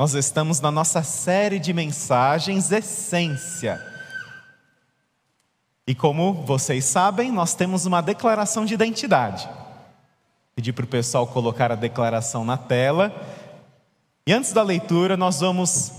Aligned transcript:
Nós 0.00 0.14
estamos 0.14 0.62
na 0.62 0.70
nossa 0.70 1.02
série 1.02 1.58
de 1.58 1.74
mensagens 1.74 2.72
Essência. 2.72 3.78
E 5.86 5.94
como 5.94 6.32
vocês 6.32 6.86
sabem, 6.86 7.30
nós 7.30 7.52
temos 7.52 7.84
uma 7.84 8.00
declaração 8.00 8.64
de 8.64 8.72
identidade. 8.72 9.46
Pedi 10.56 10.72
para 10.72 10.86
o 10.86 10.88
pessoal 10.88 11.26
colocar 11.26 11.70
a 11.70 11.74
declaração 11.74 12.46
na 12.46 12.56
tela. 12.56 13.14
E 14.26 14.32
antes 14.32 14.54
da 14.54 14.62
leitura, 14.62 15.18
nós 15.18 15.40
vamos 15.40 15.92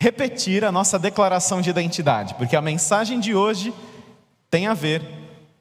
repetir 0.00 0.64
a 0.64 0.72
nossa 0.72 0.98
declaração 0.98 1.60
de 1.60 1.70
identidade, 1.70 2.34
porque 2.34 2.56
a 2.56 2.60
mensagem 2.60 3.20
de 3.20 3.36
hoje 3.36 3.72
tem 4.50 4.66
a 4.66 4.74
ver 4.74 5.00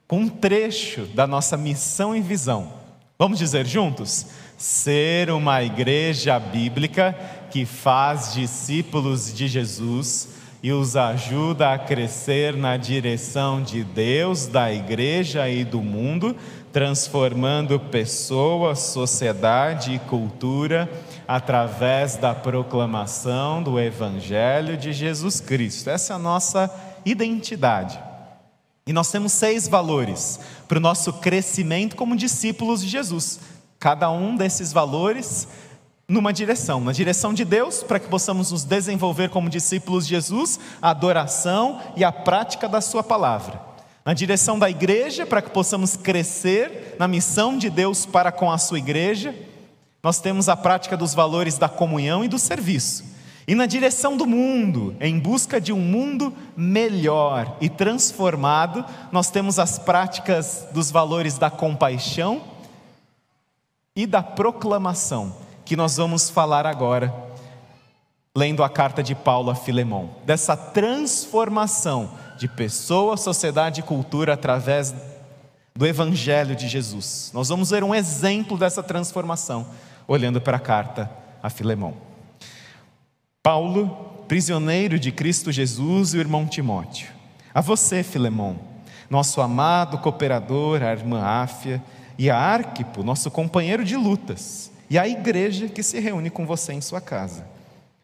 com 0.08 0.22
um 0.22 0.28
trecho 0.28 1.06
da 1.14 1.28
nossa 1.28 1.56
missão 1.58 2.16
e 2.16 2.22
visão. 2.22 2.74
Vamos 3.20 3.38
dizer 3.38 3.68
juntos? 3.68 4.26
Ser 4.62 5.32
uma 5.32 5.64
igreja 5.64 6.38
bíblica 6.38 7.18
que 7.50 7.66
faz 7.66 8.32
discípulos 8.32 9.34
de 9.34 9.48
Jesus 9.48 10.28
e 10.62 10.72
os 10.72 10.96
ajuda 10.96 11.74
a 11.74 11.80
crescer 11.80 12.56
na 12.56 12.78
direção 12.78 13.64
de 13.64 13.84
Deus, 13.84 14.46
da 14.46 14.72
igreja 14.72 15.50
e 15.50 15.64
do 15.64 15.82
mundo, 15.82 16.36
transformando 16.72 17.80
pessoas, 17.80 18.78
sociedade 18.78 19.96
e 19.96 20.00
cultura 20.00 20.88
através 21.28 22.16
da 22.16 22.36
proclamação 22.36 23.64
do 23.64 23.80
Evangelho 23.80 24.78
de 24.78 24.94
Jesus 24.94 25.40
Cristo. 25.42 25.90
Essa 25.90 26.14
é 26.14 26.16
a 26.18 26.20
nossa 26.20 26.72
identidade. 27.04 28.00
E 28.86 28.94
nós 28.94 29.10
temos 29.10 29.32
seis 29.32 29.68
valores 29.68 30.40
para 30.68 30.78
o 30.78 30.82
nosso 30.82 31.14
crescimento 31.14 31.96
como 31.96 32.16
discípulos 32.16 32.84
de 32.84 32.90
Jesus. 32.90 33.40
Cada 33.82 34.12
um 34.12 34.38
desses 34.38 34.72
valores 34.72 35.48
numa 36.08 36.32
direção, 36.32 36.80
na 36.80 36.92
direção 36.92 37.34
de 37.34 37.44
Deus, 37.44 37.82
para 37.82 38.00
que 38.00 38.08
possamos 38.08 38.52
nos 38.52 38.64
desenvolver 38.64 39.32
como 39.32 39.50
discípulos 39.50 40.06
de 40.06 40.12
Jesus, 40.12 40.60
a 40.80 40.92
adoração 40.92 41.82
e 41.98 42.04
a 42.04 42.12
prática 42.12 42.70
da 42.70 42.80
Sua 42.80 43.02
palavra. 43.02 43.60
Na 44.06 44.14
direção 44.14 44.60
da 44.60 44.70
igreja, 44.70 45.26
para 45.26 45.42
que 45.42 45.50
possamos 45.50 45.98
crescer 45.98 46.96
na 47.00 47.08
missão 47.08 47.58
de 47.58 47.72
Deus 47.72 48.06
para 48.06 48.32
com 48.32 48.52
a 48.52 48.60
Sua 48.60 48.78
igreja, 48.78 49.34
nós 50.04 50.20
temos 50.20 50.48
a 50.48 50.56
prática 50.56 50.96
dos 50.96 51.16
valores 51.16 51.58
da 51.58 51.68
comunhão 51.68 52.24
e 52.24 52.28
do 52.28 52.38
serviço. 52.38 53.04
E 53.48 53.56
na 53.56 53.66
direção 53.66 54.16
do 54.16 54.28
mundo, 54.28 54.96
em 55.02 55.18
busca 55.18 55.60
de 55.60 55.74
um 55.74 55.80
mundo 55.80 56.32
melhor 56.56 57.58
e 57.60 57.68
transformado, 57.68 58.86
nós 59.12 59.32
temos 59.32 59.58
as 59.58 59.80
práticas 59.80 60.68
dos 60.72 60.92
valores 60.92 61.40
da 61.40 61.50
compaixão 61.50 62.51
e 63.96 64.06
da 64.06 64.24
proclamação 64.24 65.36
que 65.66 65.76
nós 65.76 65.98
vamos 65.98 66.30
falar 66.30 66.66
agora, 66.66 67.14
lendo 68.36 68.64
a 68.64 68.70
carta 68.70 69.04
de 69.04 69.14
Paulo 69.14 69.50
a 69.50 69.56
Filemão, 69.56 70.10
dessa 70.26 70.56
transformação 70.56 72.12
de 72.38 72.48
pessoa, 72.48 73.18
sociedade 73.18 73.82
e 73.82 73.84
cultura 73.84 74.34
através 74.34 74.96
do 75.76 75.86
Evangelho 75.86 76.56
de 76.56 76.68
Jesus. 76.68 77.32
Nós 77.34 77.50
vamos 77.50 77.70
ver 77.70 77.84
um 77.84 77.94
exemplo 77.94 78.58
dessa 78.58 78.82
transformação, 78.82 79.68
olhando 80.08 80.42
para 80.42 80.58
a 80.58 80.60
carta 80.60 81.10
a 81.42 81.50
Filemão. 81.50 81.96
Paulo, 83.44 84.24
prisioneiro 84.28 85.00
de 85.00 85.12
Cristo 85.12 85.52
Jesus 85.52 86.14
e 86.14 86.18
o 86.18 86.20
irmão 86.20 86.46
Timóteo. 86.46 87.10
A 87.54 87.60
você, 87.60 88.04
Filemão, 88.04 88.60
nosso 89.10 89.42
amado 89.42 89.98
cooperador, 89.98 90.82
a 90.82 90.92
irmã 90.92 91.22
Áfia, 91.22 91.84
e 92.22 92.30
a 92.30 92.38
Arquipo, 92.38 93.02
nosso 93.02 93.32
companheiro 93.32 93.84
de 93.84 93.98
lutas 93.98 94.72
e 94.88 95.00
a 95.00 95.08
igreja 95.08 95.68
que 95.68 95.82
se 95.82 96.00
reúne 96.00 96.30
com 96.30 96.46
você 96.46 96.72
em 96.72 96.80
sua 96.80 97.02
casa. 97.02 97.48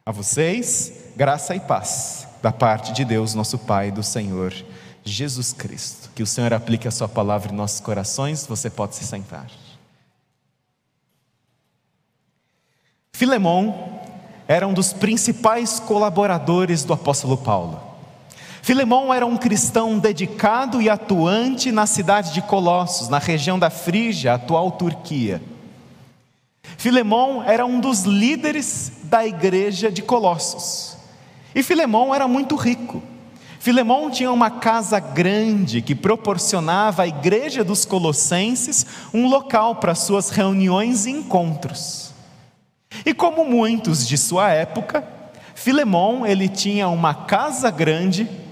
A 0.04 0.12
vocês, 0.12 1.12
graça 1.16 1.54
e 1.54 1.60
paz 1.60 2.28
da 2.42 2.52
parte 2.52 2.94
de 2.94 3.06
Deus, 3.06 3.36
nosso 3.36 3.60
Pai, 3.60 3.92
do 3.92 4.02
Senhor 4.02 4.52
Jesus 5.04 5.54
Cristo. 5.54 6.10
Que 6.16 6.24
o 6.24 6.26
Senhor 6.26 6.52
aplique 6.52 6.88
a 6.88 6.92
Sua 6.92 7.08
palavra 7.08 7.54
em 7.54 7.56
nossos 7.56 7.80
corações, 7.80 8.48
você 8.48 8.72
pode 8.72 8.96
se 8.96 9.04
sentar. 9.04 9.52
Filemão 13.14 14.02
era 14.48 14.68
um 14.68 14.74
dos 14.74 14.94
principais 14.94 15.80
colaboradores 15.80 16.84
do 16.84 16.94
apóstolo 16.94 17.38
Paulo. 17.38 17.87
Filemão 18.68 19.14
era 19.14 19.26
um 19.26 19.38
cristão 19.38 19.98
dedicado 19.98 20.82
e 20.82 20.90
atuante 20.90 21.72
na 21.72 21.86
cidade 21.86 22.34
de 22.34 22.42
Colossos, 22.42 23.08
na 23.08 23.18
região 23.18 23.58
da 23.58 23.70
Frígia, 23.70 24.34
atual 24.34 24.72
Turquia. 24.72 25.42
Filemão 26.78 27.42
era 27.42 27.66
um 27.66 27.80
dos 27.80 28.04
líderes 28.04 28.92
da 29.04 29.26
igreja 29.26 29.90
de 29.90 30.02
Colossos. 30.02 30.98
E 31.56 31.64
Filemão 31.64 32.14
era 32.14 32.28
muito 32.28 32.58
rico. 32.58 33.02
Filemão 33.58 34.12
tinha 34.12 34.34
uma 34.34 34.52
casa 34.52 35.00
grande 35.00 35.82
que 35.82 35.96
proporcionava 35.96 37.04
à 37.04 37.08
igreja 37.08 37.64
dos 37.64 37.86
Colossenses 37.86 38.86
um 39.14 39.30
local 39.30 39.76
para 39.76 39.96
suas 39.96 40.30
reuniões 40.30 41.06
e 41.06 41.12
encontros. 41.12 42.14
E 43.06 43.14
como 43.14 43.46
muitos 43.46 44.06
de 44.06 44.18
sua 44.18 44.50
época, 44.50 45.08
Filemão 45.56 46.28
ele 46.28 46.50
tinha 46.50 46.90
uma 46.90 47.14
casa 47.14 47.72
grande 47.72 48.46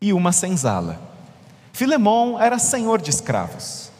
e 0.00 0.12
uma 0.12 0.32
senzala. 0.32 1.00
Filemão 1.72 2.40
era 2.40 2.58
senhor 2.58 3.00
de 3.00 3.10
escravos, 3.10 3.90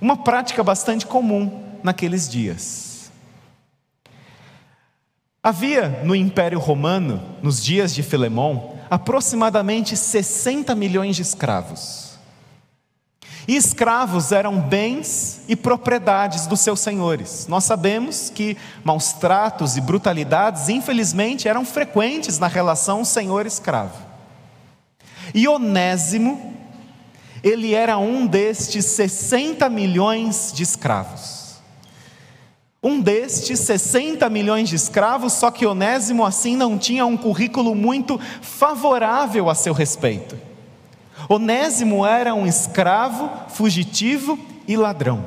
uma 0.00 0.16
prática 0.16 0.62
bastante 0.62 1.06
comum 1.06 1.64
naqueles 1.82 2.28
dias. 2.28 3.10
Havia 5.42 6.02
no 6.04 6.14
Império 6.14 6.58
Romano, 6.58 7.22
nos 7.42 7.62
dias 7.62 7.94
de 7.94 8.02
Filemão, 8.02 8.76
aproximadamente 8.90 9.96
60 9.96 10.74
milhões 10.74 11.16
de 11.16 11.22
escravos. 11.22 12.08
E 13.46 13.56
escravos 13.56 14.30
eram 14.30 14.60
bens 14.60 15.40
e 15.48 15.56
propriedades 15.56 16.46
dos 16.46 16.60
seus 16.60 16.80
senhores. 16.80 17.46
Nós 17.48 17.64
sabemos 17.64 18.28
que 18.28 18.58
maus 18.84 19.14
tratos 19.14 19.76
e 19.76 19.80
brutalidades, 19.80 20.68
infelizmente, 20.68 21.48
eram 21.48 21.64
frequentes 21.64 22.38
na 22.38 22.46
relação 22.46 23.06
senhor-escravo. 23.06 24.07
E 25.34 25.46
Onésimo, 25.46 26.54
ele 27.42 27.74
era 27.74 27.98
um 27.98 28.26
destes 28.26 28.84
60 28.86 29.68
milhões 29.68 30.52
de 30.54 30.62
escravos. 30.62 31.38
Um 32.82 33.00
destes 33.00 33.58
60 33.60 34.28
milhões 34.30 34.68
de 34.68 34.76
escravos, 34.76 35.32
só 35.32 35.50
que 35.50 35.66
Onésimo 35.66 36.24
assim 36.24 36.56
não 36.56 36.78
tinha 36.78 37.04
um 37.04 37.16
currículo 37.16 37.74
muito 37.74 38.18
favorável 38.40 39.50
a 39.50 39.54
seu 39.54 39.72
respeito. 39.72 40.38
Onésimo 41.28 42.06
era 42.06 42.34
um 42.34 42.46
escravo, 42.46 43.28
fugitivo 43.48 44.38
e 44.66 44.76
ladrão. 44.76 45.24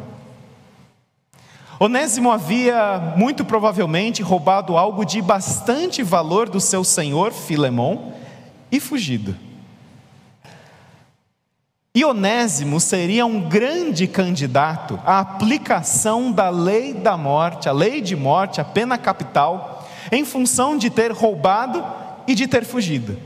Onésimo 1.77 2.31
havia 2.31 3.15
muito 3.17 3.43
provavelmente 3.43 4.21
roubado 4.21 4.77
algo 4.77 5.03
de 5.03 5.21
bastante 5.21 6.03
valor 6.03 6.47
do 6.47 6.61
seu 6.61 6.83
senhor 6.83 7.33
Filemão 7.33 8.13
e 8.71 8.79
fugido. 8.79 9.35
E 11.93 12.05
Onésimo 12.05 12.79
seria 12.79 13.25
um 13.25 13.49
grande 13.49 14.07
candidato 14.07 14.97
à 15.05 15.19
aplicação 15.19 16.31
da 16.31 16.49
lei 16.49 16.93
da 16.93 17.17
morte, 17.17 17.67
a 17.67 17.73
lei 17.73 17.99
de 17.99 18.15
morte, 18.15 18.61
a 18.61 18.63
pena 18.63 18.97
capital, 18.97 19.89
em 20.09 20.23
função 20.23 20.77
de 20.77 20.89
ter 20.89 21.11
roubado 21.11 21.83
e 22.25 22.33
de 22.33 22.47
ter 22.47 22.63
fugido. 22.63 23.19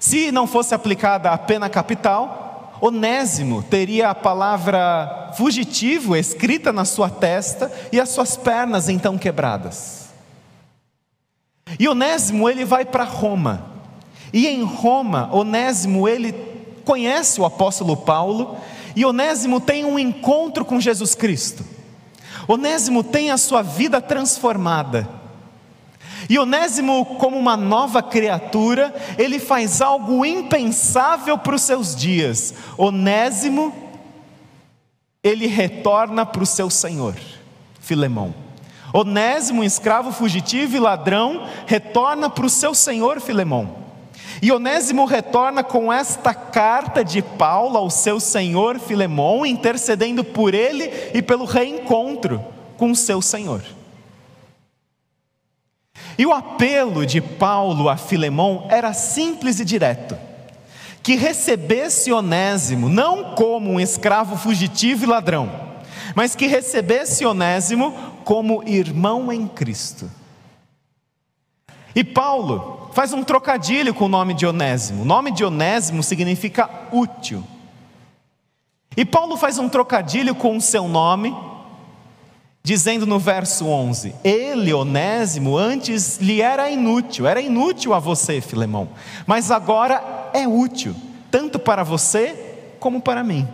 Se 0.00 0.32
não 0.32 0.46
fosse 0.46 0.74
aplicada 0.74 1.30
a 1.30 1.36
pena 1.36 1.68
capital, 1.68 2.78
Onésimo 2.80 3.62
teria 3.62 4.08
a 4.08 4.14
palavra 4.14 5.32
fugitivo 5.36 6.16
escrita 6.16 6.72
na 6.72 6.86
sua 6.86 7.10
testa 7.10 7.70
e 7.92 8.00
as 8.00 8.08
suas 8.08 8.38
pernas 8.38 8.88
então 8.88 9.18
quebradas. 9.18 10.08
E 11.78 11.86
Onésimo 11.88 12.48
ele 12.48 12.64
vai 12.64 12.86
para 12.86 13.04
Roma. 13.04 13.66
E 14.32 14.46
em 14.46 14.62
Roma, 14.62 15.28
Onésimo 15.30 16.08
ele 16.08 16.53
conhece 16.84 17.40
o 17.40 17.44
apóstolo 17.44 17.96
Paulo 17.96 18.56
e 18.96 19.04
Onésimo 19.04 19.60
tem 19.60 19.84
um 19.84 19.98
encontro 19.98 20.64
com 20.64 20.80
Jesus 20.80 21.14
Cristo. 21.14 21.64
Onésimo 22.46 23.02
tem 23.02 23.30
a 23.30 23.36
sua 23.36 23.62
vida 23.62 24.00
transformada. 24.00 25.08
E 26.28 26.38
Onésimo, 26.38 27.04
como 27.16 27.36
uma 27.36 27.56
nova 27.56 28.02
criatura, 28.02 28.94
ele 29.18 29.38
faz 29.38 29.80
algo 29.80 30.24
impensável 30.24 31.36
para 31.36 31.54
os 31.54 31.62
seus 31.62 31.94
dias. 31.94 32.54
Onésimo, 32.78 33.74
ele 35.22 35.46
retorna 35.46 36.24
para 36.24 36.42
o 36.42 36.46
seu 36.46 36.70
senhor, 36.70 37.14
Filemão. 37.80 38.34
Onésimo, 38.92 39.64
escravo 39.64 40.12
fugitivo 40.12 40.76
e 40.76 40.80
ladrão, 40.80 41.46
retorna 41.66 42.30
para 42.30 42.46
o 42.46 42.50
seu 42.50 42.74
senhor 42.74 43.20
Filemão. 43.20 43.83
E 44.42 44.50
Onésimo 44.52 45.04
retorna 45.04 45.62
com 45.62 45.92
esta 45.92 46.34
carta 46.34 47.04
de 47.04 47.22
Paulo 47.22 47.76
ao 47.76 47.90
seu 47.90 48.18
senhor 48.18 48.78
Filemão, 48.78 49.46
intercedendo 49.46 50.24
por 50.24 50.54
ele 50.54 50.90
e 51.14 51.22
pelo 51.22 51.44
reencontro 51.44 52.44
com 52.76 52.90
o 52.90 52.96
seu 52.96 53.22
senhor. 53.22 53.62
E 56.18 56.26
o 56.26 56.32
apelo 56.32 57.04
de 57.04 57.20
Paulo 57.20 57.88
a 57.88 57.96
Filemão 57.96 58.66
era 58.68 58.92
simples 58.92 59.58
e 59.58 59.64
direto: 59.64 60.16
que 61.02 61.16
recebesse 61.16 62.12
Onésimo 62.12 62.88
não 62.88 63.34
como 63.34 63.70
um 63.70 63.80
escravo 63.80 64.36
fugitivo 64.36 65.04
e 65.04 65.06
ladrão, 65.06 65.50
mas 66.14 66.34
que 66.34 66.46
recebesse 66.46 67.26
Onésimo 67.26 67.92
como 68.24 68.62
irmão 68.66 69.32
em 69.32 69.46
Cristo. 69.46 70.10
E 71.94 72.02
Paulo 72.02 72.90
faz 72.92 73.12
um 73.12 73.22
trocadilho 73.22 73.94
com 73.94 74.06
o 74.06 74.08
nome 74.08 74.34
de 74.34 74.46
Onésimo. 74.46 75.02
O 75.02 75.04
nome 75.04 75.30
de 75.30 75.44
Onésimo 75.44 76.02
significa 76.02 76.68
útil. 76.92 77.44
E 78.96 79.04
Paulo 79.04 79.36
faz 79.36 79.58
um 79.58 79.68
trocadilho 79.68 80.34
com 80.34 80.56
o 80.56 80.60
seu 80.60 80.86
nome, 80.86 81.36
dizendo 82.62 83.06
no 83.06 83.18
verso 83.18 83.66
11: 83.66 84.14
Ele, 84.22 84.72
Onésimo, 84.72 85.56
antes 85.56 86.18
lhe 86.18 86.40
era 86.40 86.70
inútil, 86.70 87.26
era 87.26 87.40
inútil 87.40 87.92
a 87.92 87.98
você, 87.98 88.40
Filemão, 88.40 88.88
mas 89.26 89.50
agora 89.50 90.30
é 90.32 90.46
útil, 90.46 90.94
tanto 91.30 91.58
para 91.58 91.82
você 91.82 92.54
como 92.78 93.00
para 93.00 93.24
mim. 93.24 93.48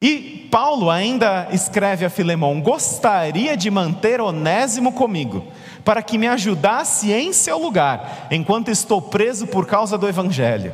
E 0.00 0.48
Paulo 0.50 0.90
ainda 0.90 1.48
escreve 1.52 2.04
a 2.04 2.10
Filemão: 2.10 2.60
Gostaria 2.60 3.56
de 3.56 3.70
manter 3.70 4.20
Onésimo 4.20 4.92
comigo, 4.92 5.44
para 5.84 6.02
que 6.02 6.16
me 6.16 6.26
ajudasse 6.26 7.12
em 7.12 7.32
seu 7.32 7.58
lugar, 7.58 8.28
enquanto 8.30 8.70
estou 8.70 9.02
preso 9.02 9.46
por 9.46 9.66
causa 9.66 9.98
do 9.98 10.08
Evangelho 10.08 10.72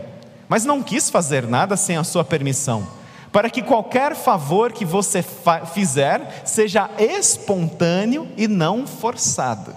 mas 0.50 0.64
não 0.64 0.82
quis 0.82 1.08
fazer 1.08 1.46
nada 1.46 1.76
sem 1.76 1.96
a 1.96 2.02
sua 2.02 2.24
permissão, 2.24 2.84
para 3.30 3.48
que 3.48 3.62
qualquer 3.62 4.16
favor 4.16 4.72
que 4.72 4.84
você 4.84 5.24
fizer 5.72 6.42
seja 6.44 6.90
espontâneo 6.98 8.26
e 8.36 8.48
não 8.48 8.84
forçado. 8.84 9.72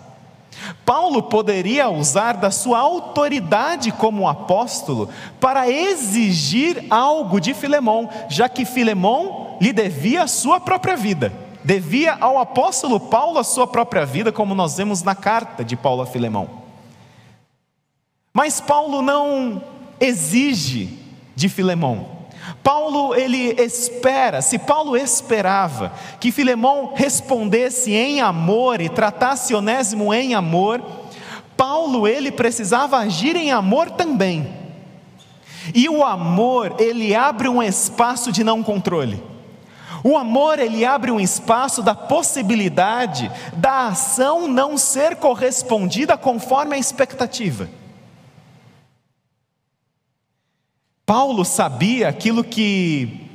Paulo 0.83 1.21
poderia 1.21 1.88
usar 1.89 2.38
da 2.38 2.50
sua 2.50 2.79
autoridade 2.79 3.91
como 3.91 4.27
apóstolo 4.27 5.09
para 5.39 5.69
exigir 5.69 6.86
algo 6.89 7.39
de 7.39 7.53
Filemão, 7.53 8.09
já 8.27 8.50
que 8.50 8.65
Filemão 8.65 9.57
lhe 9.62 9.71
devia 9.71 10.24
a 10.24 10.27
sua 10.27 10.59
própria 10.59 10.97
vida. 10.97 11.31
Devia 11.63 12.18
ao 12.19 12.38
apóstolo 12.38 13.00
Paulo 13.00 13.39
a 13.39 13.44
sua 13.44 13.65
própria 13.65 14.06
vida, 14.06 14.31
como 14.31 14.54
nós 14.54 14.77
vemos 14.77 15.01
na 15.01 15.15
carta 15.15 15.63
de 15.63 15.75
Paulo 15.75 16.01
a 16.01 16.06
Filemão. 16.06 16.50
Mas 18.33 18.60
Paulo 18.60 19.01
não 19.01 19.63
exige 20.00 21.00
de 21.36 21.48
Filemão. 21.48 22.24
Paulo 22.62 23.15
ele 23.15 23.56
espera, 23.62 24.42
se 24.42 24.60
Paulo 24.60 24.98
esperava 24.98 25.94
que 26.19 26.31
Filemão 26.31 26.92
respondesse 26.94 27.94
em 27.94 28.19
amor 28.19 28.81
e 28.81 28.89
tratasse 28.89 29.54
Onésimo 29.54 30.13
em 30.13 30.33
amor, 30.33 30.81
Paulo 31.56 32.07
ele 32.07 32.31
precisava 32.31 32.98
agir 32.98 33.36
em 33.36 33.51
amor 33.51 33.92
também. 33.92 34.63
E 35.74 35.88
o 35.88 36.04
amor, 36.04 36.75
ele 36.80 37.15
abre 37.15 37.48
um 37.48 37.63
espaço 37.63 38.31
de 38.31 38.44
não 38.44 38.62
controle. 38.62 39.24
O 40.03 40.17
amor, 40.17 40.59
ele 40.59 40.83
abre 40.83 41.09
um 41.11 41.19
espaço 41.19 41.81
da 41.81 41.95
possibilidade 41.95 43.31
da 43.53 43.88
ação 43.88 44.47
não 44.47 44.77
ser 44.77 45.15
correspondida 45.15 46.17
conforme 46.17 46.75
a 46.75 46.77
expectativa. 46.77 47.69
Paulo 51.05 51.45
sabia 51.45 52.09
aquilo 52.09 52.44
que 52.44 53.29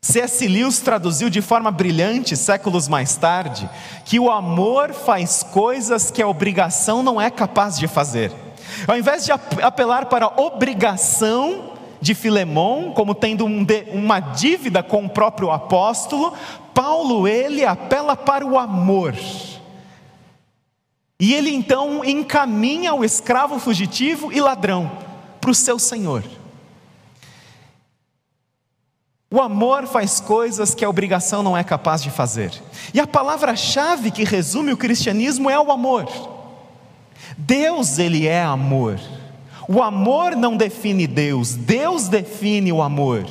C.S. 0.00 0.46
Lewis 0.46 0.80
traduziu 0.80 1.30
de 1.30 1.40
forma 1.40 1.70
brilhante 1.70 2.36
séculos 2.36 2.88
mais 2.88 3.16
tarde, 3.16 3.68
que 4.04 4.20
o 4.20 4.30
amor 4.30 4.92
faz 4.92 5.42
coisas 5.42 6.10
que 6.10 6.20
a 6.20 6.28
obrigação 6.28 7.02
não 7.02 7.20
é 7.20 7.30
capaz 7.30 7.78
de 7.78 7.88
fazer. 7.88 8.30
Ao 8.86 8.98
invés 8.98 9.24
de 9.24 9.32
apelar 9.32 10.06
para 10.06 10.26
a 10.26 10.40
obrigação 10.40 11.73
de 12.04 12.14
Filemão, 12.14 12.92
como 12.92 13.14
tendo 13.14 13.46
um 13.46 13.64
de, 13.64 13.86
uma 13.90 14.20
dívida 14.20 14.82
com 14.82 15.06
o 15.06 15.08
próprio 15.08 15.50
apóstolo, 15.50 16.34
Paulo 16.74 17.26
ele 17.26 17.64
apela 17.64 18.14
para 18.14 18.44
o 18.44 18.58
amor. 18.58 19.14
E 21.18 21.32
ele 21.32 21.50
então 21.50 22.04
encaminha 22.04 22.92
o 22.92 23.06
escravo 23.06 23.58
fugitivo 23.58 24.30
e 24.30 24.38
ladrão 24.38 24.92
para 25.40 25.50
o 25.50 25.54
seu 25.54 25.78
senhor. 25.78 26.22
O 29.30 29.40
amor 29.40 29.86
faz 29.86 30.20
coisas 30.20 30.74
que 30.74 30.84
a 30.84 30.90
obrigação 30.90 31.42
não 31.42 31.56
é 31.56 31.64
capaz 31.64 32.02
de 32.02 32.10
fazer. 32.10 32.52
E 32.92 33.00
a 33.00 33.06
palavra-chave 33.06 34.10
que 34.10 34.24
resume 34.24 34.74
o 34.74 34.76
cristianismo 34.76 35.48
é 35.48 35.58
o 35.58 35.72
amor. 35.72 36.06
Deus, 37.38 37.98
ele 37.98 38.26
é 38.26 38.42
amor. 38.42 39.00
O 39.68 39.82
amor 39.82 40.36
não 40.36 40.56
define 40.56 41.06
Deus, 41.06 41.54
Deus 41.54 42.08
define 42.08 42.72
o 42.72 42.82
amor. 42.82 43.26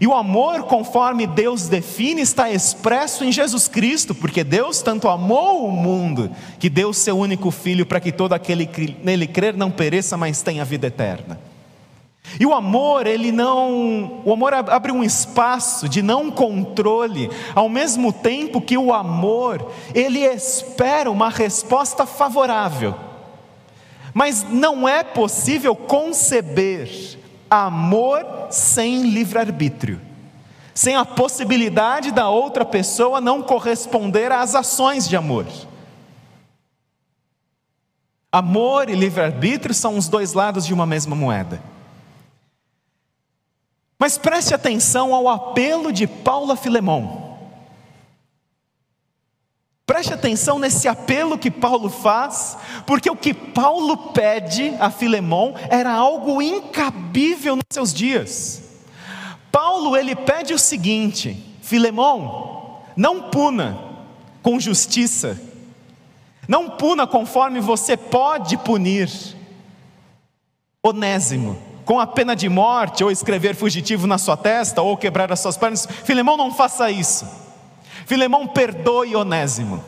E 0.00 0.06
o 0.06 0.14
amor, 0.14 0.62
conforme 0.62 1.26
Deus 1.26 1.68
define, 1.68 2.22
está 2.22 2.50
expresso 2.50 3.24
em 3.24 3.32
Jesus 3.32 3.66
Cristo, 3.66 4.14
porque 4.14 4.44
Deus 4.44 4.80
tanto 4.80 5.08
amou 5.08 5.66
o 5.66 5.72
mundo 5.72 6.30
que 6.58 6.70
deu 6.70 6.92
seu 6.92 7.18
único 7.18 7.50
filho 7.50 7.84
para 7.84 7.98
que 7.98 8.12
todo 8.12 8.32
aquele 8.32 8.64
que 8.64 8.96
nele 9.02 9.26
crer 9.26 9.56
não 9.56 9.72
pereça, 9.72 10.16
mas 10.16 10.40
tenha 10.40 10.64
vida 10.64 10.86
eterna. 10.86 11.40
E 12.38 12.46
o 12.46 12.54
amor, 12.54 13.06
ele 13.06 13.32
não, 13.32 14.22
o 14.24 14.32
amor 14.32 14.54
abre 14.54 14.92
um 14.92 15.02
espaço 15.02 15.88
de 15.88 16.02
não 16.02 16.30
controle, 16.30 17.30
ao 17.54 17.68
mesmo 17.68 18.12
tempo 18.12 18.60
que 18.60 18.76
o 18.78 18.92
amor, 18.92 19.72
ele 19.94 20.20
espera 20.20 21.10
uma 21.10 21.30
resposta 21.30 22.06
favorável. 22.06 23.07
Mas 24.18 24.42
não 24.42 24.88
é 24.88 25.04
possível 25.04 25.76
conceber 25.76 26.90
amor 27.48 28.48
sem 28.50 29.10
livre-arbítrio, 29.10 30.00
sem 30.74 30.96
a 30.96 31.04
possibilidade 31.04 32.10
da 32.10 32.28
outra 32.28 32.64
pessoa 32.64 33.20
não 33.20 33.44
corresponder 33.44 34.32
às 34.32 34.56
ações 34.56 35.08
de 35.08 35.16
amor. 35.16 35.46
Amor 38.32 38.90
e 38.90 38.96
livre-arbítrio 38.96 39.72
são 39.72 39.96
os 39.96 40.08
dois 40.08 40.32
lados 40.32 40.66
de 40.66 40.74
uma 40.74 40.84
mesma 40.84 41.14
moeda. 41.14 41.62
Mas 44.00 44.18
preste 44.18 44.52
atenção 44.52 45.14
ao 45.14 45.28
apelo 45.28 45.92
de 45.92 46.08
Paulo 46.08 46.50
a 46.50 46.56
Filemão. 46.56 47.27
Preste 49.98 50.14
atenção 50.14 50.60
nesse 50.60 50.86
apelo 50.86 51.36
que 51.36 51.50
Paulo 51.50 51.90
faz, 51.90 52.56
porque 52.86 53.10
o 53.10 53.16
que 53.16 53.34
Paulo 53.34 53.96
pede 54.12 54.72
a 54.78 54.92
Filemão 54.92 55.56
era 55.68 55.92
algo 55.92 56.40
incabível 56.40 57.56
nos 57.56 57.64
seus 57.68 57.92
dias. 57.92 58.62
Paulo 59.50 59.96
ele 59.96 60.14
pede 60.14 60.54
o 60.54 60.58
seguinte: 60.58 61.44
Filemão, 61.60 62.78
não 62.96 63.22
puna 63.22 63.76
com 64.40 64.60
justiça, 64.60 65.36
não 66.46 66.70
puna 66.70 67.04
conforme 67.04 67.58
você 67.58 67.96
pode 67.96 68.56
punir. 68.58 69.10
Onésimo, 70.80 71.58
com 71.84 71.98
a 71.98 72.06
pena 72.06 72.36
de 72.36 72.48
morte, 72.48 73.02
ou 73.02 73.10
escrever 73.10 73.56
fugitivo 73.56 74.06
na 74.06 74.16
sua 74.16 74.36
testa, 74.36 74.80
ou 74.80 74.96
quebrar 74.96 75.32
as 75.32 75.40
suas 75.40 75.56
pernas. 75.56 75.88
Filemão, 76.04 76.36
não 76.36 76.54
faça 76.54 76.88
isso. 76.88 77.47
Filemão, 78.08 78.46
perdoe 78.46 79.14
Onésimo. 79.14 79.84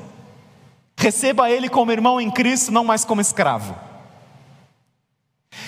Receba 0.95 1.51
ele 1.51 1.71
como 1.71 1.91
irmão 1.91 2.21
em 2.21 2.31
Cristo, 2.31 2.71
não 2.71 2.85
mais 2.85 3.03
como 3.03 3.23
escravo. 3.23 3.75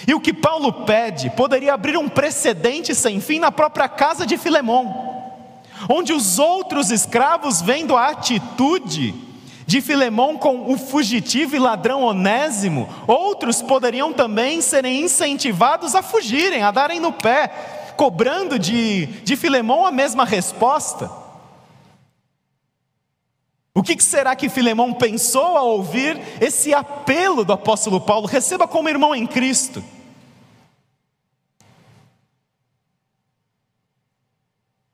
E 0.07 0.13
o 0.13 0.21
que 0.21 0.35
Paulo 0.35 0.85
pede 0.85 1.31
poderia 1.31 1.73
abrir 1.73 1.97
um 1.97 2.11
precedente 2.11 2.95
sem 2.95 3.21
fim 3.21 3.39
na 3.39 3.51
própria 3.51 3.89
casa 3.89 4.27
de 4.27 4.37
Filemão, 4.37 5.41
onde 5.89 6.13
os 6.13 6.39
outros 6.39 6.91
escravos, 6.91 7.63
vendo 7.63 7.97
a 7.97 8.09
atitude 8.09 9.15
de 9.67 9.81
Filemão 9.81 10.37
com 10.37 10.71
o 10.71 10.77
fugitivo 10.77 11.57
e 11.57 11.59
ladrão 11.59 12.03
Onésimo, 12.03 12.87
outros 13.07 13.63
poderiam 13.63 14.13
também 14.13 14.61
serem 14.61 15.01
incentivados 15.01 15.95
a 15.95 16.03
fugirem, 16.03 16.63
a 16.63 16.71
darem 16.71 17.01
no 17.01 17.15
pé, 17.15 17.49
cobrando 17.97 18.59
de, 18.59 19.07
de 19.07 19.37
Filemão 19.37 19.87
a 19.87 19.91
mesma 19.91 20.27
resposta. 20.27 21.22
O 23.75 23.83
que 23.83 24.01
será 24.03 24.37
que 24.37 24.51
Filemão 24.51 24.93
pensou 24.93 25.57
ao 25.57 25.69
ouvir 25.71 26.21
esse 26.41 26.75
apelo 26.75 27.45
do 27.45 27.55
apóstolo 27.55 28.01
Paulo? 28.01 28.27
Receba 28.27 28.69
como 28.69 28.89
irmão 28.89 29.15
em 29.15 29.27
Cristo. 29.27 29.83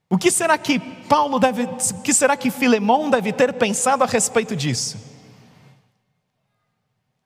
O 0.09 0.17
que 0.17 0.31
será 0.31 0.57
que 0.57 0.79
Paulo 0.79 1.39
deve, 1.39 1.63
o 1.63 2.01
que 2.01 2.13
será 2.13 2.35
que 2.35 2.49
Filemão 2.49 3.09
deve 3.09 3.31
ter 3.33 3.53
pensado 3.53 4.03
a 4.03 4.07
respeito 4.07 4.55
disso? 4.55 4.97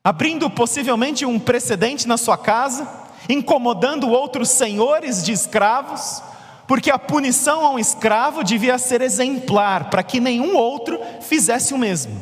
Abrindo 0.04 0.50
possivelmente 0.50 1.26
um 1.26 1.40
precedente 1.40 2.08
na 2.08 2.18
sua 2.18 2.38
casa, 2.38 2.86
incomodando 3.30 4.10
outros 4.10 4.50
senhores 4.50 5.24
de 5.24 5.32
escravos, 5.32 6.22
porque 6.68 6.90
a 6.90 7.00
punição 7.00 7.66
a 7.66 7.72
um 7.72 7.80
escravo 7.80 8.44
devia 8.44 8.78
ser 8.78 9.02
exemplar 9.02 9.90
para 9.90 10.04
que 10.04 10.20
nenhum 10.20 10.56
outro 10.56 11.00
fizesse 11.22 11.74
o 11.74 11.78
mesmo. 11.78 12.22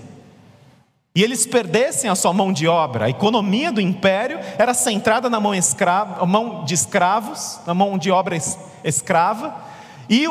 e 1.14 1.22
eles 1.22 1.46
perdessem 1.46 2.10
a 2.10 2.16
sua 2.16 2.32
mão 2.32 2.54
de 2.54 2.68
obra. 2.68 3.06
A 3.06 3.10
economia 3.10 3.70
do 3.70 3.82
império 3.82 4.40
era 4.58 4.74
centrada 4.74 5.30
na 5.30 5.42
mão, 5.42 5.54
escrava, 5.54 6.26
mão 6.26 6.64
de 6.64 6.74
escravos, 6.74 7.60
na 7.68 7.74
mão 7.74 7.98
de 7.98 8.10
obra 8.10 8.38
escrava, 8.82 9.54
e 10.10 10.26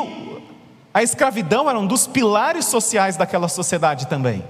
a 0.93 1.03
escravidão 1.03 1.69
era 1.69 1.79
um 1.79 1.85
dos 1.85 2.07
pilares 2.07 2.65
sociais 2.65 3.15
daquela 3.15 3.47
sociedade 3.47 4.07
também. 4.07 4.43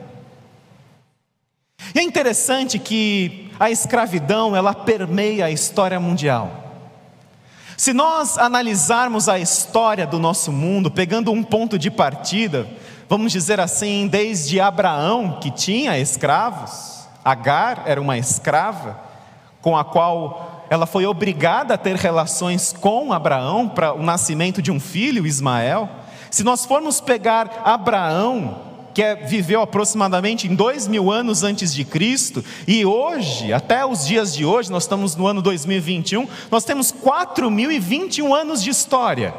E 1.93 1.99
é 1.99 2.01
interessante 2.03 2.79
que 2.79 3.51
a 3.59 3.69
escravidão 3.69 4.55
ela 4.55 4.73
permeia 4.73 5.45
a 5.45 5.51
história 5.51 5.99
mundial. 5.99 6.60
Se 7.81 7.93
nós 7.93 8.37
analisarmos 8.37 9.27
a 9.27 9.39
história 9.39 10.05
do 10.05 10.19
nosso 10.19 10.51
mundo, 10.51 10.91
pegando 10.91 11.31
um 11.31 11.41
ponto 11.41 11.79
de 11.79 11.89
partida, 11.89 12.67
vamos 13.09 13.31
dizer 13.31 13.59
assim, 13.59 14.07
desde 14.07 14.61
Abraão, 14.61 15.39
que 15.41 15.49
tinha 15.49 15.97
escravos, 15.97 17.07
Agar 17.25 17.81
era 17.87 17.99
uma 17.99 18.19
escrava, 18.19 18.99
com 19.63 19.75
a 19.75 19.83
qual 19.83 20.63
ela 20.69 20.85
foi 20.85 21.07
obrigada 21.07 21.73
a 21.73 21.77
ter 21.77 21.95
relações 21.95 22.71
com 22.71 23.11
Abraão 23.11 23.67
para 23.67 23.95
o 23.95 24.03
nascimento 24.03 24.61
de 24.61 24.71
um 24.71 24.79
filho, 24.79 25.25
Ismael. 25.25 25.89
Se 26.29 26.43
nós 26.43 26.63
formos 26.63 27.01
pegar 27.01 27.63
Abraão, 27.65 28.61
que 28.93 29.01
é, 29.01 29.15
viveu 29.15 29.61
aproximadamente 29.61 30.47
em 30.47 30.55
dois 30.55 30.87
mil 30.87 31.11
anos 31.11 31.43
antes 31.43 31.73
de 31.73 31.85
Cristo, 31.85 32.43
e 32.67 32.85
hoje, 32.85 33.53
até 33.53 33.85
os 33.85 34.05
dias 34.05 34.33
de 34.33 34.45
hoje, 34.45 34.71
nós 34.71 34.83
estamos 34.83 35.15
no 35.15 35.27
ano 35.27 35.41
2021, 35.41 36.27
nós 36.49 36.63
temos 36.63 36.91
4.021 36.91 38.33
anos 38.33 38.61
de 38.61 38.69
história. 38.69 39.33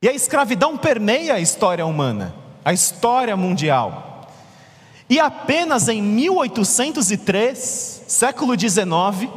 E 0.00 0.08
a 0.08 0.12
escravidão 0.12 0.76
permeia 0.76 1.34
a 1.34 1.40
história 1.40 1.84
humana, 1.84 2.34
a 2.64 2.72
história 2.72 3.36
mundial. 3.36 4.30
E 5.10 5.18
apenas 5.18 5.88
em 5.88 6.02
1803, 6.02 8.04
século 8.06 8.56
19, 8.56 9.28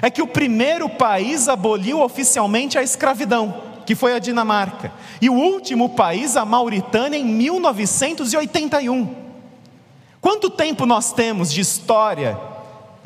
é 0.00 0.10
que 0.10 0.22
o 0.22 0.26
primeiro 0.26 0.88
país 0.88 1.48
aboliu 1.48 2.00
oficialmente 2.00 2.78
a 2.78 2.82
escravidão, 2.82 3.62
que 3.86 3.94
foi 3.94 4.14
a 4.14 4.18
Dinamarca. 4.18 4.92
E 5.22 5.30
o 5.30 5.34
último 5.34 5.90
país, 5.90 6.36
a 6.36 6.44
Mauritânia, 6.44 7.16
em 7.16 7.24
1981. 7.24 9.14
Quanto 10.20 10.50
tempo 10.50 10.84
nós 10.84 11.12
temos 11.12 11.52
de 11.52 11.60
história 11.60 12.36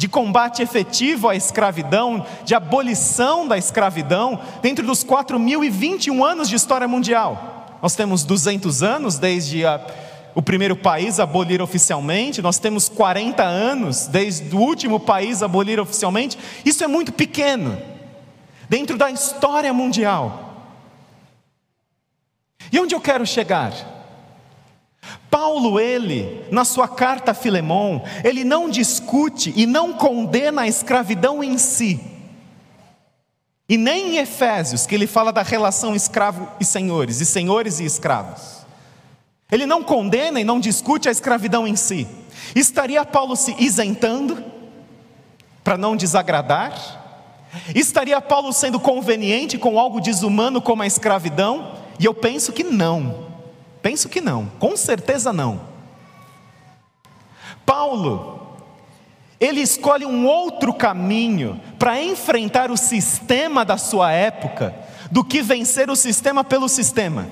de 0.00 0.08
combate 0.08 0.62
efetivo 0.62 1.28
à 1.28 1.36
escravidão, 1.36 2.24
de 2.42 2.54
abolição 2.54 3.46
da 3.46 3.58
escravidão, 3.58 4.40
dentro 4.62 4.86
dos 4.86 5.04
4.021 5.04 6.24
anos 6.24 6.48
de 6.48 6.56
história 6.56 6.88
mundial. 6.88 7.76
Nós 7.82 7.94
temos 7.94 8.24
200 8.24 8.82
anos 8.82 9.18
desde 9.18 9.66
a, 9.66 9.78
o 10.34 10.40
primeiro 10.40 10.74
país 10.74 11.20
a 11.20 11.24
abolir 11.24 11.60
oficialmente, 11.60 12.40
nós 12.40 12.58
temos 12.58 12.88
40 12.88 13.42
anos 13.42 14.06
desde 14.06 14.56
o 14.56 14.58
último 14.58 14.98
país 14.98 15.42
a 15.42 15.44
abolir 15.44 15.78
oficialmente. 15.78 16.38
Isso 16.64 16.82
é 16.82 16.86
muito 16.86 17.12
pequeno, 17.12 17.76
dentro 18.70 18.96
da 18.96 19.10
história 19.10 19.70
mundial. 19.74 20.49
E 22.72 22.78
onde 22.78 22.94
eu 22.94 23.00
quero 23.00 23.26
chegar? 23.26 23.72
Paulo, 25.30 25.78
ele, 25.78 26.44
na 26.50 26.64
sua 26.64 26.88
carta 26.88 27.30
a 27.30 27.34
Filemão, 27.34 28.02
ele 28.24 28.44
não 28.44 28.68
discute 28.68 29.52
e 29.56 29.66
não 29.66 29.92
condena 29.92 30.62
a 30.62 30.68
escravidão 30.68 31.42
em 31.42 31.56
si. 31.56 32.00
E 33.68 33.76
nem 33.76 34.16
em 34.16 34.18
Efésios, 34.18 34.86
que 34.86 34.94
ele 34.94 35.06
fala 35.06 35.32
da 35.32 35.42
relação 35.42 35.94
escravo 35.94 36.48
e 36.58 36.64
senhores, 36.64 37.20
e 37.20 37.26
senhores 37.26 37.78
e 37.78 37.84
escravos. 37.84 38.66
Ele 39.50 39.66
não 39.66 39.82
condena 39.82 40.40
e 40.40 40.44
não 40.44 40.60
discute 40.60 41.08
a 41.08 41.12
escravidão 41.12 41.66
em 41.66 41.76
si. 41.76 42.06
Estaria 42.54 43.04
Paulo 43.04 43.36
se 43.36 43.54
isentando 43.58 44.44
para 45.62 45.76
não 45.76 45.96
desagradar? 45.96 46.72
Estaria 47.74 48.20
Paulo 48.20 48.52
sendo 48.52 48.78
conveniente 48.78 49.58
com 49.58 49.78
algo 49.78 50.00
desumano 50.00 50.60
como 50.60 50.82
a 50.82 50.86
escravidão? 50.86 51.79
E 52.00 52.06
eu 52.06 52.14
penso 52.14 52.50
que 52.50 52.64
não. 52.64 53.26
Penso 53.82 54.08
que 54.08 54.22
não, 54.22 54.46
com 54.58 54.74
certeza 54.74 55.34
não. 55.34 55.60
Paulo, 57.66 58.56
ele 59.38 59.60
escolhe 59.60 60.06
um 60.06 60.26
outro 60.26 60.72
caminho 60.72 61.60
para 61.78 62.02
enfrentar 62.02 62.70
o 62.70 62.76
sistema 62.76 63.64
da 63.66 63.76
sua 63.76 64.10
época 64.12 64.74
do 65.10 65.22
que 65.22 65.42
vencer 65.42 65.90
o 65.90 65.96
sistema 65.96 66.42
pelo 66.42 66.68
sistema. 66.70 67.28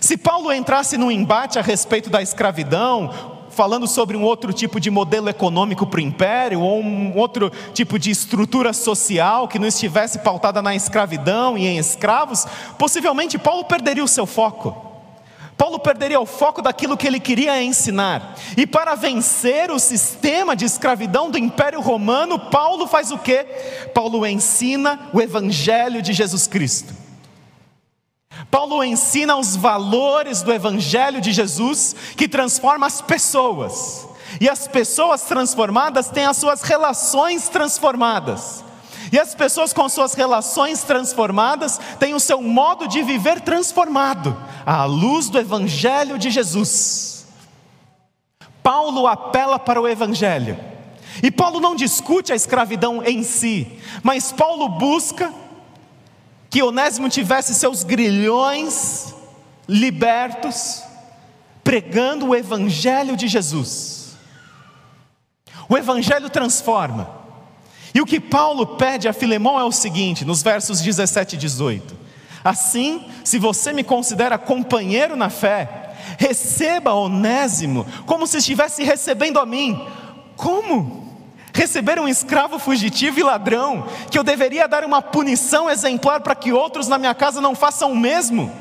Se 0.00 0.16
Paulo 0.16 0.52
entrasse 0.52 0.96
num 0.96 1.10
embate 1.10 1.58
a 1.58 1.62
respeito 1.62 2.08
da 2.08 2.22
escravidão, 2.22 3.35
falando 3.56 3.86
sobre 3.86 4.18
um 4.18 4.22
outro 4.22 4.52
tipo 4.52 4.78
de 4.78 4.90
modelo 4.90 5.30
econômico 5.30 5.86
para 5.86 5.96
o 5.96 6.02
império, 6.02 6.60
ou 6.60 6.78
um 6.78 7.16
outro 7.16 7.50
tipo 7.72 7.98
de 7.98 8.10
estrutura 8.10 8.74
social 8.74 9.48
que 9.48 9.58
não 9.58 9.66
estivesse 9.66 10.18
pautada 10.18 10.60
na 10.60 10.74
escravidão 10.74 11.56
e 11.56 11.66
em 11.66 11.78
escravos, 11.78 12.46
possivelmente 12.78 13.38
Paulo 13.38 13.64
perderia 13.64 14.04
o 14.04 14.08
seu 14.08 14.26
foco. 14.26 14.84
Paulo 15.56 15.78
perderia 15.78 16.20
o 16.20 16.26
foco 16.26 16.60
daquilo 16.60 16.98
que 16.98 17.06
ele 17.06 17.18
queria 17.18 17.62
ensinar. 17.62 18.36
E 18.58 18.66
para 18.66 18.94
vencer 18.94 19.70
o 19.70 19.78
sistema 19.78 20.54
de 20.54 20.66
escravidão 20.66 21.30
do 21.30 21.38
Império 21.38 21.80
Romano, 21.80 22.38
Paulo 22.38 22.86
faz 22.86 23.10
o 23.10 23.16
quê? 23.16 23.46
Paulo 23.94 24.26
ensina 24.26 25.08
o 25.14 25.20
evangelho 25.20 26.02
de 26.02 26.12
Jesus 26.12 26.46
Cristo. 26.46 27.05
Paulo 28.50 28.82
ensina 28.82 29.36
os 29.36 29.56
valores 29.56 30.42
do 30.42 30.52
evangelho 30.52 31.20
de 31.20 31.32
Jesus 31.32 31.94
que 32.16 32.28
transforma 32.28 32.86
as 32.86 33.00
pessoas. 33.00 34.08
E 34.40 34.48
as 34.48 34.66
pessoas 34.66 35.22
transformadas 35.22 36.08
têm 36.08 36.26
as 36.26 36.36
suas 36.36 36.62
relações 36.62 37.48
transformadas. 37.48 38.64
E 39.12 39.18
as 39.18 39.34
pessoas 39.34 39.72
com 39.72 39.88
suas 39.88 40.14
relações 40.14 40.82
transformadas 40.82 41.78
têm 41.98 42.14
o 42.14 42.20
seu 42.20 42.42
modo 42.42 42.88
de 42.88 43.02
viver 43.02 43.40
transformado, 43.40 44.36
à 44.64 44.84
luz 44.84 45.28
do 45.28 45.38
Evangelho 45.38 46.18
de 46.18 46.30
Jesus. 46.30 47.26
Paulo 48.62 49.06
apela 49.06 49.58
para 49.58 49.80
o 49.80 49.86
Evangelho. 49.86 50.58
E 51.22 51.30
Paulo 51.30 51.60
não 51.60 51.76
discute 51.76 52.32
a 52.32 52.36
escravidão 52.36 53.02
em 53.02 53.22
si, 53.22 53.78
mas 54.02 54.32
Paulo 54.32 54.68
busca 54.68 55.32
que 56.56 56.62
Onésimo 56.62 57.10
tivesse 57.10 57.54
seus 57.54 57.82
grilhões 57.82 59.14
libertos, 59.68 60.82
pregando 61.62 62.28
o 62.28 62.34
Evangelho 62.34 63.14
de 63.14 63.28
Jesus. 63.28 64.16
O 65.68 65.76
Evangelho 65.76 66.30
transforma. 66.30 67.10
E 67.94 68.00
o 68.00 68.06
que 68.06 68.18
Paulo 68.18 68.78
pede 68.78 69.06
a 69.06 69.12
Filemão 69.12 69.60
é 69.60 69.64
o 69.64 69.70
seguinte, 69.70 70.24
nos 70.24 70.42
versos 70.42 70.80
17 70.80 71.34
e 71.34 71.38
18: 71.40 71.94
Assim, 72.42 73.04
se 73.22 73.38
você 73.38 73.70
me 73.74 73.84
considera 73.84 74.38
companheiro 74.38 75.14
na 75.14 75.28
fé, 75.28 75.94
receba 76.16 76.94
Onésimo 76.94 77.86
como 78.06 78.26
se 78.26 78.38
estivesse 78.38 78.82
recebendo 78.82 79.38
a 79.38 79.44
mim. 79.44 79.78
Como? 80.36 81.05
Receber 81.56 81.98
um 81.98 82.06
escravo 82.06 82.58
fugitivo 82.58 83.18
e 83.18 83.22
ladrão, 83.22 83.86
que 84.10 84.18
eu 84.18 84.22
deveria 84.22 84.68
dar 84.68 84.84
uma 84.84 85.00
punição 85.00 85.70
exemplar 85.70 86.20
para 86.20 86.34
que 86.34 86.52
outros 86.52 86.86
na 86.86 86.98
minha 86.98 87.14
casa 87.14 87.40
não 87.40 87.54
façam 87.54 87.92
o 87.92 87.96
mesmo? 87.96 88.52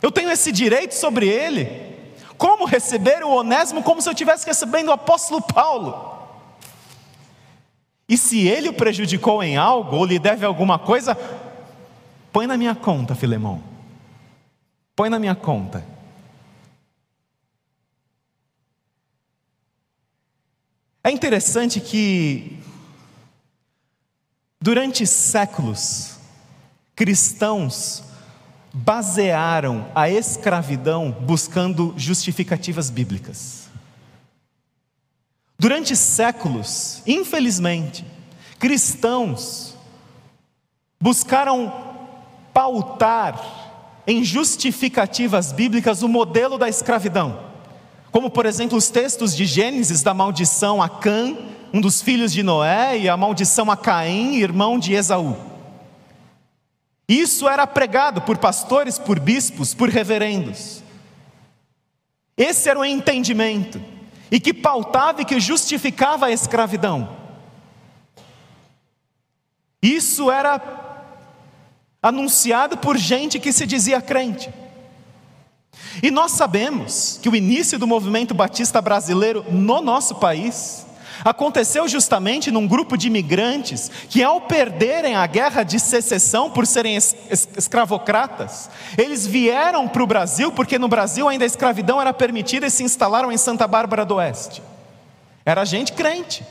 Eu 0.00 0.10
tenho 0.10 0.30
esse 0.30 0.50
direito 0.50 0.94
sobre 0.94 1.28
ele? 1.28 1.68
Como 2.38 2.64
receber 2.64 3.22
o 3.22 3.28
Onésimo 3.28 3.82
como 3.82 4.00
se 4.00 4.08
eu 4.08 4.14
estivesse 4.14 4.46
recebendo 4.46 4.88
o 4.88 4.92
apóstolo 4.92 5.42
Paulo? 5.42 6.14
E 8.08 8.16
se 8.16 8.48
ele 8.48 8.70
o 8.70 8.74
prejudicou 8.74 9.42
em 9.42 9.58
algo, 9.58 9.94
ou 9.94 10.06
lhe 10.06 10.18
deve 10.18 10.46
alguma 10.46 10.78
coisa, 10.78 11.14
põe 12.32 12.46
na 12.46 12.56
minha 12.56 12.74
conta, 12.74 13.14
Filemão. 13.14 13.62
Põe 14.96 15.10
na 15.10 15.18
minha 15.18 15.34
conta. 15.34 15.84
É 21.06 21.10
interessante 21.10 21.80
que, 21.82 22.58
durante 24.58 25.06
séculos, 25.06 26.16
cristãos 26.96 28.02
basearam 28.72 29.86
a 29.94 30.08
escravidão 30.08 31.12
buscando 31.12 31.92
justificativas 31.98 32.88
bíblicas. 32.88 33.68
Durante 35.58 35.94
séculos, 35.94 37.02
infelizmente, 37.06 38.02
cristãos 38.58 39.76
buscaram 40.98 41.70
pautar 42.54 44.02
em 44.06 44.24
justificativas 44.24 45.52
bíblicas 45.52 46.02
o 46.02 46.08
modelo 46.08 46.56
da 46.56 46.68
escravidão, 46.68 47.53
como 48.14 48.30
por 48.30 48.46
exemplo 48.46 48.78
os 48.78 48.90
textos 48.90 49.34
de 49.34 49.44
Gênesis 49.44 50.00
da 50.00 50.14
maldição 50.14 50.80
a 50.80 50.88
Cã, 50.88 51.36
um 51.72 51.80
dos 51.80 52.00
filhos 52.00 52.32
de 52.32 52.44
Noé, 52.44 52.96
e 52.96 53.08
a 53.08 53.16
maldição 53.16 53.68
a 53.72 53.76
Caim, 53.76 54.36
irmão 54.36 54.78
de 54.78 54.94
Esaú. 54.94 55.36
Isso 57.08 57.48
era 57.48 57.66
pregado 57.66 58.22
por 58.22 58.38
pastores, 58.38 59.00
por 59.00 59.18
bispos, 59.18 59.74
por 59.74 59.88
reverendos. 59.88 60.80
Esse 62.36 62.70
era 62.70 62.78
o 62.78 62.84
entendimento. 62.84 63.82
e 64.30 64.38
que 64.38 64.54
pautava 64.54 65.22
e 65.22 65.24
que 65.24 65.40
justificava 65.40 66.26
a 66.26 66.30
escravidão. 66.30 67.16
Isso 69.82 70.30
era 70.30 70.60
anunciado 72.00 72.76
por 72.76 72.96
gente 72.96 73.40
que 73.40 73.52
se 73.52 73.66
dizia 73.66 74.00
crente. 74.00 74.50
E 76.02 76.10
nós 76.10 76.32
sabemos 76.32 77.18
que 77.22 77.28
o 77.28 77.36
início 77.36 77.78
do 77.78 77.86
movimento 77.86 78.34
batista 78.34 78.80
brasileiro 78.80 79.44
no 79.50 79.80
nosso 79.80 80.16
país 80.16 80.84
aconteceu 81.24 81.86
justamente 81.88 82.50
num 82.50 82.66
grupo 82.66 82.96
de 82.96 83.06
imigrantes 83.06 83.90
que, 84.08 84.22
ao 84.22 84.42
perderem 84.42 85.14
a 85.14 85.26
guerra 85.26 85.62
de 85.62 85.78
secessão 85.78 86.50
por 86.50 86.66
serem 86.66 86.96
es 86.96 87.14
escravocratas, 87.56 88.68
eles 88.98 89.26
vieram 89.26 89.88
para 89.88 90.02
o 90.02 90.06
Brasil, 90.06 90.52
porque 90.52 90.78
no 90.78 90.88
Brasil 90.88 91.28
ainda 91.28 91.44
a 91.44 91.46
escravidão 91.46 92.00
era 92.00 92.12
permitida 92.12 92.66
e 92.66 92.70
se 92.70 92.82
instalaram 92.82 93.30
em 93.30 93.36
Santa 93.36 93.66
Bárbara 93.66 94.04
do 94.04 94.16
Oeste. 94.16 94.62
Era 95.46 95.64
gente 95.64 95.92
crente. 95.92 96.44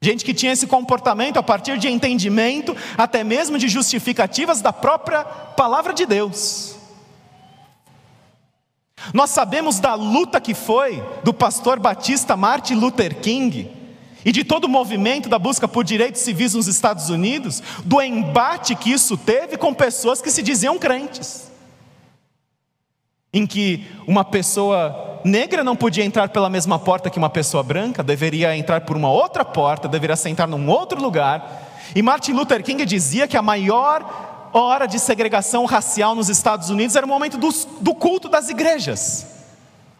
Gente 0.00 0.24
que 0.24 0.34
tinha 0.34 0.52
esse 0.52 0.66
comportamento 0.66 1.36
a 1.36 1.42
partir 1.42 1.78
de 1.78 1.88
entendimento, 1.88 2.76
até 2.98 3.22
mesmo 3.22 3.56
de 3.56 3.68
justificativas 3.68 4.60
da 4.60 4.72
própria 4.72 5.22
palavra 5.22 5.92
de 5.92 6.04
Deus. 6.04 6.71
Nós 9.12 9.30
sabemos 9.30 9.78
da 9.80 9.94
luta 9.94 10.40
que 10.40 10.54
foi 10.54 11.02
do 11.24 11.32
pastor 11.32 11.78
batista 11.80 12.36
Martin 12.36 12.74
Luther 12.74 13.20
King 13.20 13.70
e 14.24 14.30
de 14.30 14.44
todo 14.44 14.64
o 14.64 14.68
movimento 14.68 15.28
da 15.28 15.38
busca 15.38 15.66
por 15.66 15.84
direitos 15.84 16.20
civis 16.20 16.54
nos 16.54 16.66
Estados 16.66 17.10
Unidos, 17.10 17.62
do 17.84 18.00
embate 18.00 18.74
que 18.74 18.92
isso 18.92 19.16
teve 19.16 19.56
com 19.56 19.74
pessoas 19.74 20.22
que 20.22 20.30
se 20.30 20.42
diziam 20.42 20.78
crentes. 20.78 21.50
Em 23.32 23.46
que 23.46 23.86
uma 24.06 24.24
pessoa 24.24 25.20
negra 25.24 25.64
não 25.64 25.74
podia 25.74 26.04
entrar 26.04 26.28
pela 26.28 26.50
mesma 26.50 26.78
porta 26.78 27.10
que 27.10 27.18
uma 27.18 27.30
pessoa 27.30 27.62
branca, 27.62 28.02
deveria 28.02 28.56
entrar 28.56 28.82
por 28.82 28.96
uma 28.96 29.10
outra 29.10 29.44
porta, 29.44 29.88
deveria 29.88 30.16
sentar 30.16 30.46
num 30.46 30.68
outro 30.68 31.00
lugar. 31.00 31.70
E 31.94 32.02
Martin 32.02 32.32
Luther 32.32 32.62
King 32.62 32.84
dizia 32.84 33.26
que 33.26 33.36
a 33.36 33.42
maior 33.42 34.31
hora 34.52 34.86
de 34.86 34.98
segregação 34.98 35.64
racial 35.64 36.14
nos 36.14 36.28
Estados 36.28 36.70
Unidos 36.70 36.94
era 36.96 37.06
o 37.06 37.08
momento 37.08 37.38
do, 37.38 37.48
do 37.80 37.94
culto 37.94 38.28
das 38.28 38.48
igrejas, 38.48 39.26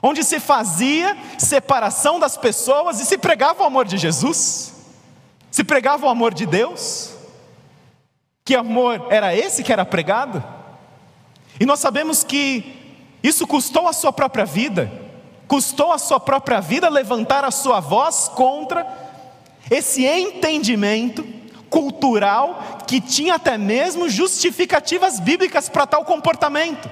onde 0.02 0.22
se 0.22 0.38
fazia 0.38 1.16
separação 1.38 2.20
das 2.20 2.36
pessoas 2.36 3.00
e 3.00 3.06
se 3.06 3.16
pregava 3.16 3.62
o 3.62 3.66
amor 3.66 3.86
de 3.86 3.96
Jesus, 3.96 4.74
se 5.50 5.64
pregava 5.64 6.06
o 6.06 6.08
amor 6.08 6.34
de 6.34 6.46
Deus. 6.46 7.10
Que 8.44 8.56
amor 8.56 9.06
era 9.08 9.34
esse 9.34 9.62
que 9.62 9.72
era 9.72 9.84
pregado? 9.84 10.42
E 11.60 11.64
nós 11.64 11.78
sabemos 11.78 12.24
que 12.24 12.98
isso 13.22 13.46
custou 13.46 13.86
a 13.86 13.92
sua 13.92 14.12
própria 14.12 14.44
vida, 14.44 14.90
custou 15.46 15.92
a 15.92 15.98
sua 15.98 16.18
própria 16.18 16.60
vida 16.60 16.88
levantar 16.88 17.44
a 17.44 17.52
sua 17.52 17.78
voz 17.78 18.28
contra 18.34 18.84
esse 19.70 20.04
entendimento 20.04 21.24
cultural 21.72 22.82
que 22.86 23.00
tinha 23.00 23.36
até 23.36 23.56
mesmo 23.56 24.06
justificativas 24.08 25.18
bíblicas 25.18 25.70
para 25.70 25.86
tal 25.86 26.04
comportamento. 26.04 26.88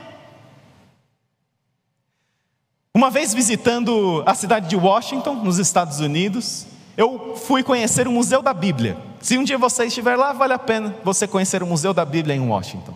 Uma 2.96 3.10
vez 3.10 3.34
visitando 3.34 4.22
a 4.26 4.34
cidade 4.34 4.68
de 4.68 4.76
Washington, 4.76 5.34
nos 5.34 5.58
Estados 5.58 6.00
Unidos, 6.00 6.66
eu 6.96 7.37
fui 7.37 7.62
conhecer 7.62 8.08
o 8.08 8.10
Museu 8.10 8.42
da 8.42 8.54
Bíblia. 8.54 8.96
Se 9.20 9.37
um 9.37 9.44
dia 9.44 9.58
você 9.58 9.84
estiver 9.84 10.16
lá, 10.16 10.32
vale 10.32 10.54
a 10.54 10.58
pena 10.58 10.96
você 11.04 11.28
conhecer 11.28 11.62
o 11.62 11.66
Museu 11.66 11.92
da 11.92 12.04
Bíblia 12.04 12.34
em 12.34 12.40
Washington. 12.40 12.94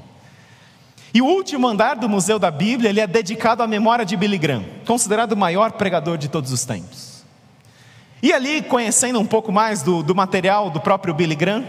E 1.13 1.21
o 1.21 1.27
último 1.27 1.69
andar 1.69 1.95
do 1.97 2.09
Museu 2.09 2.39
da 2.39 2.51
Bíblia, 2.51 2.89
ele 2.89 3.01
é 3.01 3.07
dedicado 3.07 3.63
à 3.63 3.67
memória 3.67 4.05
de 4.05 4.17
Billy 4.17 4.39
Graham, 4.39 4.65
considerado 4.87 5.33
o 5.33 5.37
maior 5.37 5.73
pregador 5.73 6.17
de 6.17 6.29
todos 6.29 6.51
os 6.51 6.65
tempos. 6.65 7.14
E 8.25 8.33
ali, 8.33 8.63
conhecendo 8.63 9.21
um 9.21 9.27
pouco 9.27 9.53
mais 9.53 9.83
do, 9.83 10.03
do 10.03 10.15
material 10.15 10.71
do 10.71 10.81
próprio 10.81 11.13
Billy 11.13 11.35
Graham, 11.35 11.63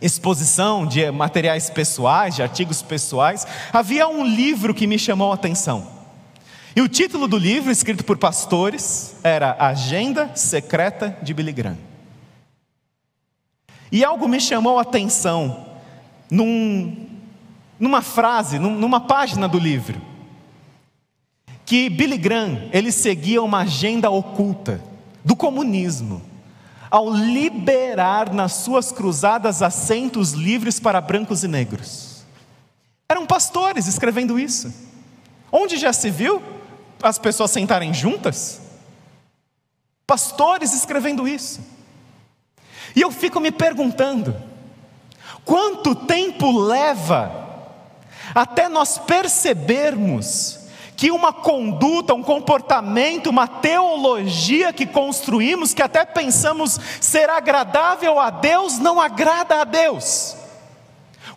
exposição 0.00 0.86
de 0.86 1.10
materiais 1.10 1.68
pessoais, 1.68 2.34
de 2.36 2.42
artigos 2.42 2.80
pessoais, 2.80 3.46
havia 3.70 4.08
um 4.08 4.24
livro 4.24 4.72
que 4.72 4.86
me 4.86 4.98
chamou 4.98 5.30
a 5.30 5.34
atenção. 5.34 5.86
E 6.74 6.80
o 6.80 6.88
título 6.88 7.28
do 7.28 7.36
livro, 7.36 7.70
escrito 7.70 8.02
por 8.02 8.16
pastores, 8.16 9.16
era 9.22 9.56
Agenda 9.58 10.34
Secreta 10.34 11.14
de 11.20 11.34
Billy 11.34 11.52
Graham. 11.52 11.76
E 13.92 14.02
algo 14.02 14.26
me 14.26 14.40
chamou 14.40 14.78
a 14.78 14.82
atenção 14.82 15.66
num, 16.30 17.10
numa 17.78 18.00
frase, 18.00 18.58
numa 18.58 19.00
página 19.00 19.46
do 19.46 19.58
livro, 19.58 20.00
que 21.66 21.90
Billy 21.90 22.16
Graham 22.16 22.70
ele 22.72 22.90
seguia 22.90 23.42
uma 23.42 23.58
agenda 23.58 24.08
oculta 24.08 24.87
do 25.28 25.36
comunismo, 25.36 26.22
ao 26.90 27.12
liberar 27.12 28.32
nas 28.32 28.54
suas 28.54 28.90
cruzadas 28.90 29.60
assentos 29.60 30.32
livres 30.32 30.80
para 30.80 31.02
brancos 31.02 31.44
e 31.44 31.48
negros. 31.48 32.24
Eram 33.06 33.26
pastores 33.26 33.86
escrevendo 33.86 34.38
isso. 34.38 34.72
Onde 35.52 35.76
já 35.76 35.92
se 35.92 36.08
viu 36.08 36.42
as 37.02 37.18
pessoas 37.18 37.50
sentarem 37.50 37.92
juntas? 37.92 38.58
Pastores 40.06 40.72
escrevendo 40.72 41.28
isso. 41.28 41.60
E 42.96 43.02
eu 43.02 43.12
fico 43.12 43.38
me 43.38 43.50
perguntando: 43.50 44.34
quanto 45.44 45.94
tempo 45.94 46.58
leva 46.58 47.74
até 48.34 48.66
nós 48.66 48.96
percebermos 48.96 50.57
que 50.98 51.12
uma 51.12 51.32
conduta, 51.32 52.12
um 52.12 52.24
comportamento, 52.24 53.30
uma 53.30 53.46
teologia 53.46 54.72
que 54.72 54.84
construímos, 54.84 55.72
que 55.72 55.80
até 55.80 56.04
pensamos 56.04 56.76
ser 57.00 57.30
agradável 57.30 58.18
a 58.18 58.30
Deus, 58.30 58.80
não 58.80 59.00
agrada 59.00 59.60
a 59.60 59.64
Deus. 59.64 60.36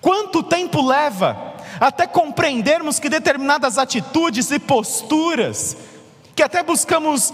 Quanto 0.02 0.42
tempo 0.42 0.82
leva 0.82 1.54
até 1.80 2.08
compreendermos 2.08 3.00
que 3.00 3.08
determinadas 3.08 3.78
atitudes 3.78 4.50
e 4.50 4.58
posturas, 4.58 5.78
que 6.36 6.42
até 6.42 6.64
buscamos 6.64 7.32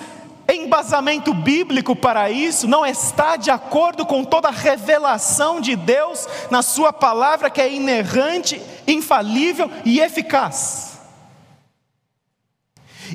embasamento 0.50 1.34
bíblico 1.34 1.96
para 1.96 2.30
isso, 2.30 2.68
não 2.68 2.86
está 2.86 3.38
de 3.38 3.50
acordo 3.50 4.06
com 4.06 4.26
toda 4.26 4.50
a 4.50 4.52
revelação 4.52 5.62
de 5.62 5.78
Deus 5.78 6.28
na 6.52 6.62
Sua 6.62 6.92
palavra, 6.92 7.50
que 7.50 7.62
é 7.62 7.72
inerrante, 7.72 8.62
infalível 8.86 9.72
e 9.86 10.02
eficaz. 10.02 10.87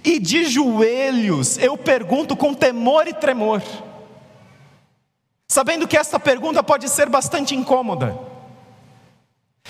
E 0.04 0.18
de 0.18 0.46
joelhos 0.46 1.58
eu 1.58 1.76
pergunto 1.76 2.36
com 2.36 2.52
temor 2.52 3.06
e 3.06 3.14
tremor, 3.14 3.62
sabendo 5.48 5.86
que 5.86 5.96
esta 5.96 6.18
pergunta 6.18 6.62
pode 6.62 6.88
ser 6.88 7.08
bastante 7.08 7.54
incômoda. 7.54 8.18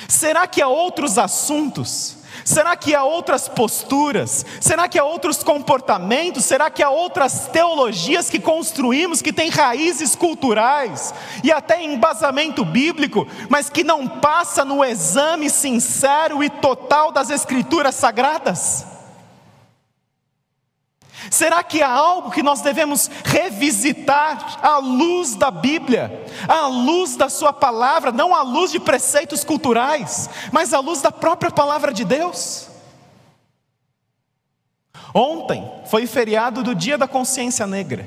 Será 0.08 0.46
que 0.46 0.62
há 0.62 0.68
outros 0.68 1.18
assuntos? 1.18 2.16
Será 2.44 2.74
que 2.76 2.94
há 2.94 3.04
outras 3.04 3.46
posturas? 3.46 4.44
Será 4.60 4.88
que 4.88 4.98
há 4.98 5.04
outros 5.04 5.42
comportamentos? 5.42 6.44
Será 6.44 6.70
que 6.70 6.82
há 6.82 6.90
outras 6.90 7.46
teologias 7.48 8.30
que 8.30 8.40
construímos 8.40 9.20
que 9.20 9.32
têm 9.32 9.50
raízes 9.50 10.16
culturais 10.16 11.14
e 11.44 11.52
até 11.52 11.82
embasamento 11.82 12.64
bíblico, 12.64 13.26
mas 13.48 13.68
que 13.68 13.84
não 13.84 14.08
passa 14.08 14.64
no 14.64 14.82
exame 14.84 15.50
sincero 15.50 16.42
e 16.42 16.48
total 16.48 17.12
das 17.12 17.30
escrituras 17.30 17.94
sagradas? 17.94 18.86
Será 21.32 21.64
que 21.64 21.80
há 21.80 21.88
algo 21.88 22.30
que 22.30 22.42
nós 22.42 22.60
devemos 22.60 23.10
revisitar 23.24 24.58
à 24.62 24.76
luz 24.76 25.34
da 25.34 25.50
Bíblia, 25.50 26.26
à 26.46 26.66
luz 26.66 27.16
da 27.16 27.30
Sua 27.30 27.54
palavra, 27.54 28.12
não 28.12 28.34
à 28.34 28.42
luz 28.42 28.70
de 28.70 28.78
preceitos 28.78 29.42
culturais, 29.42 30.28
mas 30.52 30.74
à 30.74 30.78
luz 30.78 31.00
da 31.00 31.10
própria 31.10 31.50
palavra 31.50 31.90
de 31.90 32.04
Deus? 32.04 32.68
Ontem 35.14 35.66
foi 35.86 36.06
feriado 36.06 36.62
do 36.62 36.74
Dia 36.74 36.98
da 36.98 37.08
Consciência 37.08 37.66
Negra. 37.66 38.06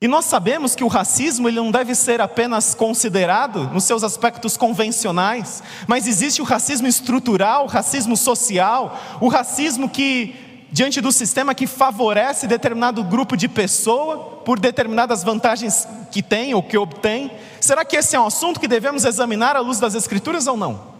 E 0.00 0.08
nós 0.08 0.24
sabemos 0.24 0.74
que 0.74 0.84
o 0.84 0.88
racismo 0.88 1.48
ele 1.48 1.56
não 1.56 1.70
deve 1.70 1.94
ser 1.94 2.18
apenas 2.18 2.74
considerado 2.74 3.68
nos 3.74 3.84
seus 3.84 4.02
aspectos 4.02 4.56
convencionais, 4.56 5.62
mas 5.86 6.06
existe 6.06 6.40
o 6.40 6.46
racismo 6.46 6.86
estrutural, 6.86 7.64
o 7.64 7.68
racismo 7.68 8.16
social, 8.16 8.98
o 9.20 9.28
racismo 9.28 9.86
que 9.86 10.45
diante 10.70 11.00
do 11.00 11.12
sistema 11.12 11.54
que 11.54 11.66
favorece 11.66 12.46
determinado 12.46 13.04
grupo 13.04 13.36
de 13.36 13.48
pessoa 13.48 14.42
por 14.44 14.58
determinadas 14.58 15.22
vantagens 15.22 15.86
que 16.10 16.22
tem 16.22 16.54
ou 16.54 16.62
que 16.62 16.76
obtém? 16.76 17.30
Será 17.60 17.84
que 17.84 17.96
esse 17.96 18.16
é 18.16 18.20
um 18.20 18.26
assunto 18.26 18.60
que 18.60 18.68
devemos 18.68 19.04
examinar 19.04 19.56
à 19.56 19.60
luz 19.60 19.78
das 19.78 19.94
Escrituras 19.94 20.46
ou 20.46 20.56
não? 20.56 20.94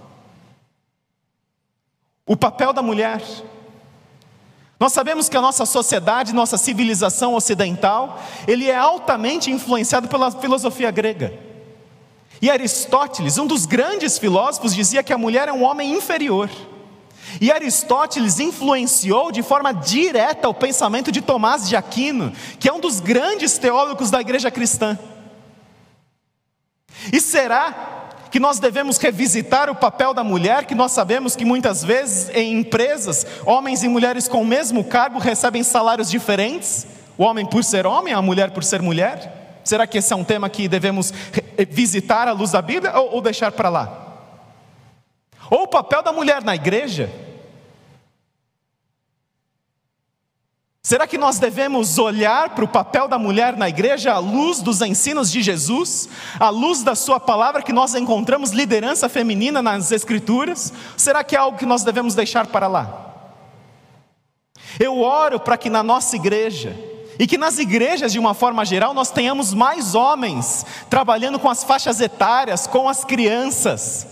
O 2.26 2.36
papel 2.36 2.72
da 2.72 2.82
mulher. 2.82 3.22
Nós 4.78 4.92
sabemos 4.92 5.28
que 5.28 5.36
a 5.36 5.40
nossa 5.40 5.64
sociedade, 5.64 6.34
nossa 6.34 6.58
civilização 6.58 7.34
ocidental, 7.34 8.20
ele 8.46 8.68
é 8.68 8.76
altamente 8.76 9.50
influenciado 9.50 10.06
pela 10.06 10.30
filosofia 10.30 10.90
grega. 10.90 11.32
E 12.42 12.50
Aristóteles, 12.50 13.38
um 13.38 13.46
dos 13.46 13.64
grandes 13.64 14.18
filósofos, 14.18 14.74
dizia 14.74 15.02
que 15.02 15.12
a 15.12 15.18
mulher 15.18 15.48
é 15.48 15.52
um 15.52 15.62
homem 15.64 15.92
inferior. 15.94 16.50
E 17.40 17.52
Aristóteles 17.52 18.40
influenciou 18.40 19.30
de 19.30 19.42
forma 19.42 19.72
direta 19.72 20.48
o 20.48 20.54
pensamento 20.54 21.12
de 21.12 21.20
Tomás 21.20 21.68
de 21.68 21.76
Aquino, 21.76 22.32
que 22.58 22.68
é 22.68 22.72
um 22.72 22.80
dos 22.80 23.00
grandes 23.00 23.58
teólogos 23.58 24.10
da 24.10 24.20
igreja 24.20 24.50
cristã. 24.50 24.98
E 27.12 27.20
será 27.20 28.06
que 28.30 28.40
nós 28.40 28.58
devemos 28.58 28.98
revisitar 28.98 29.70
o 29.70 29.74
papel 29.74 30.12
da 30.12 30.24
mulher, 30.24 30.64
que 30.64 30.74
nós 30.74 30.92
sabemos 30.92 31.36
que 31.36 31.44
muitas 31.44 31.84
vezes 31.84 32.28
em 32.34 32.58
empresas, 32.58 33.26
homens 33.44 33.82
e 33.82 33.88
mulheres 33.88 34.28
com 34.28 34.42
o 34.42 34.46
mesmo 34.46 34.84
cargo 34.84 35.18
recebem 35.18 35.62
salários 35.62 36.10
diferentes? 36.10 36.86
O 37.16 37.24
homem 37.24 37.46
por 37.46 37.64
ser 37.64 37.86
homem, 37.86 38.12
a 38.12 38.20
mulher 38.20 38.50
por 38.50 38.64
ser 38.64 38.82
mulher? 38.82 39.60
Será 39.64 39.86
que 39.86 39.98
esse 39.98 40.12
é 40.12 40.16
um 40.16 40.24
tema 40.24 40.48
que 40.48 40.68
devemos 40.68 41.12
visitar 41.70 42.28
à 42.28 42.32
luz 42.32 42.52
da 42.52 42.62
Bíblia 42.62 42.96
ou, 42.98 43.14
ou 43.14 43.20
deixar 43.20 43.52
para 43.52 43.68
lá? 43.68 44.02
Ou 45.50 45.62
o 45.62 45.68
papel 45.68 46.02
da 46.02 46.12
mulher 46.12 46.42
na 46.42 46.54
igreja? 46.54 47.10
Será 50.86 51.04
que 51.04 51.18
nós 51.18 51.40
devemos 51.40 51.98
olhar 51.98 52.50
para 52.50 52.64
o 52.64 52.68
papel 52.68 53.08
da 53.08 53.18
mulher 53.18 53.56
na 53.56 53.68
igreja 53.68 54.12
à 54.12 54.18
luz 54.20 54.60
dos 54.60 54.80
ensinos 54.80 55.32
de 55.32 55.42
Jesus, 55.42 56.08
à 56.38 56.48
luz 56.48 56.84
da 56.84 56.94
Sua 56.94 57.18
palavra, 57.18 57.60
que 57.60 57.72
nós 57.72 57.96
encontramos 57.96 58.52
liderança 58.52 59.08
feminina 59.08 59.60
nas 59.60 59.90
Escrituras? 59.90 60.72
Será 60.96 61.24
que 61.24 61.34
é 61.34 61.40
algo 61.40 61.58
que 61.58 61.66
nós 61.66 61.82
devemos 61.82 62.14
deixar 62.14 62.46
para 62.46 62.68
lá? 62.68 63.34
Eu 64.78 65.00
oro 65.00 65.40
para 65.40 65.56
que 65.56 65.68
na 65.68 65.82
nossa 65.82 66.14
igreja, 66.14 66.78
e 67.18 67.26
que 67.26 67.36
nas 67.36 67.58
igrejas 67.58 68.12
de 68.12 68.20
uma 68.20 68.32
forma 68.32 68.64
geral 68.64 68.94
nós 68.94 69.10
tenhamos 69.10 69.52
mais 69.52 69.96
homens 69.96 70.64
trabalhando 70.88 71.40
com 71.40 71.50
as 71.50 71.64
faixas 71.64 72.00
etárias, 72.00 72.68
com 72.68 72.88
as 72.88 73.04
crianças, 73.04 74.06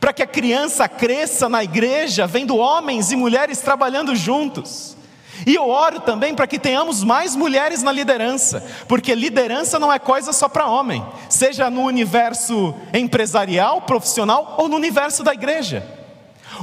para 0.00 0.12
que 0.12 0.24
a 0.24 0.26
criança 0.26 0.88
cresça 0.88 1.48
na 1.48 1.62
igreja, 1.62 2.26
vendo 2.26 2.56
homens 2.56 3.12
e 3.12 3.16
mulheres 3.16 3.60
trabalhando 3.60 4.16
juntos. 4.16 4.96
E 5.44 5.54
eu 5.54 5.68
oro 5.68 6.00
também 6.00 6.34
para 6.34 6.46
que 6.46 6.58
tenhamos 6.58 7.02
mais 7.04 7.36
mulheres 7.36 7.82
na 7.82 7.92
liderança, 7.92 8.64
porque 8.88 9.14
liderança 9.14 9.78
não 9.78 9.92
é 9.92 9.98
coisa 9.98 10.32
só 10.32 10.48
para 10.48 10.66
homem, 10.66 11.04
seja 11.28 11.68
no 11.68 11.82
universo 11.82 12.74
empresarial, 12.94 13.82
profissional 13.82 14.54
ou 14.58 14.68
no 14.68 14.76
universo 14.76 15.22
da 15.22 15.34
igreja. 15.34 15.84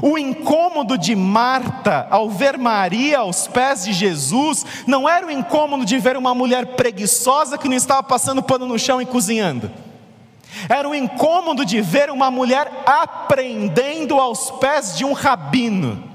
O 0.02 0.18
incômodo 0.18 0.98
de 0.98 1.16
Marta 1.16 2.08
ao 2.10 2.30
ver 2.30 2.58
Maria 2.58 3.20
aos 3.20 3.48
pés 3.48 3.84
de 3.84 3.94
Jesus 3.94 4.66
não 4.88 5.08
era 5.08 5.28
o 5.28 5.32
incômodo 5.32 5.86
de 5.86 6.00
ver 6.00 6.18
uma 6.18 6.34
mulher 6.34 6.68
preguiçosa 6.68 7.58
que 7.58 7.70
não 7.70 7.76
estava 7.76 8.02
passando 8.02 8.42
pano 8.42 8.66
no 8.66 8.80
chão 8.80 9.02
e 9.02 9.06
cozinhando. 9.06 9.70
Era 10.68 10.88
o 10.88 10.96
incômodo 10.96 11.66
de 11.66 11.82
ver 11.82 12.10
uma 12.10 12.32
mulher 12.32 12.72
aprendendo 12.86 14.20
aos 14.20 14.50
pés 14.52 14.98
de 14.98 15.04
um 15.04 15.14
rabino 15.14 16.13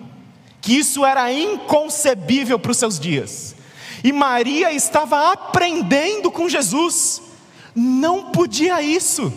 que 0.60 0.78
isso 0.78 1.04
era 1.04 1.32
inconcebível 1.32 2.58
para 2.58 2.72
os 2.72 2.78
seus 2.78 2.98
dias. 2.98 3.54
E 4.02 4.12
Maria 4.12 4.72
estava 4.72 5.32
aprendendo 5.32 6.30
com 6.30 6.48
Jesus, 6.48 7.22
não 7.74 8.30
podia 8.30 8.80
isso. 8.80 9.32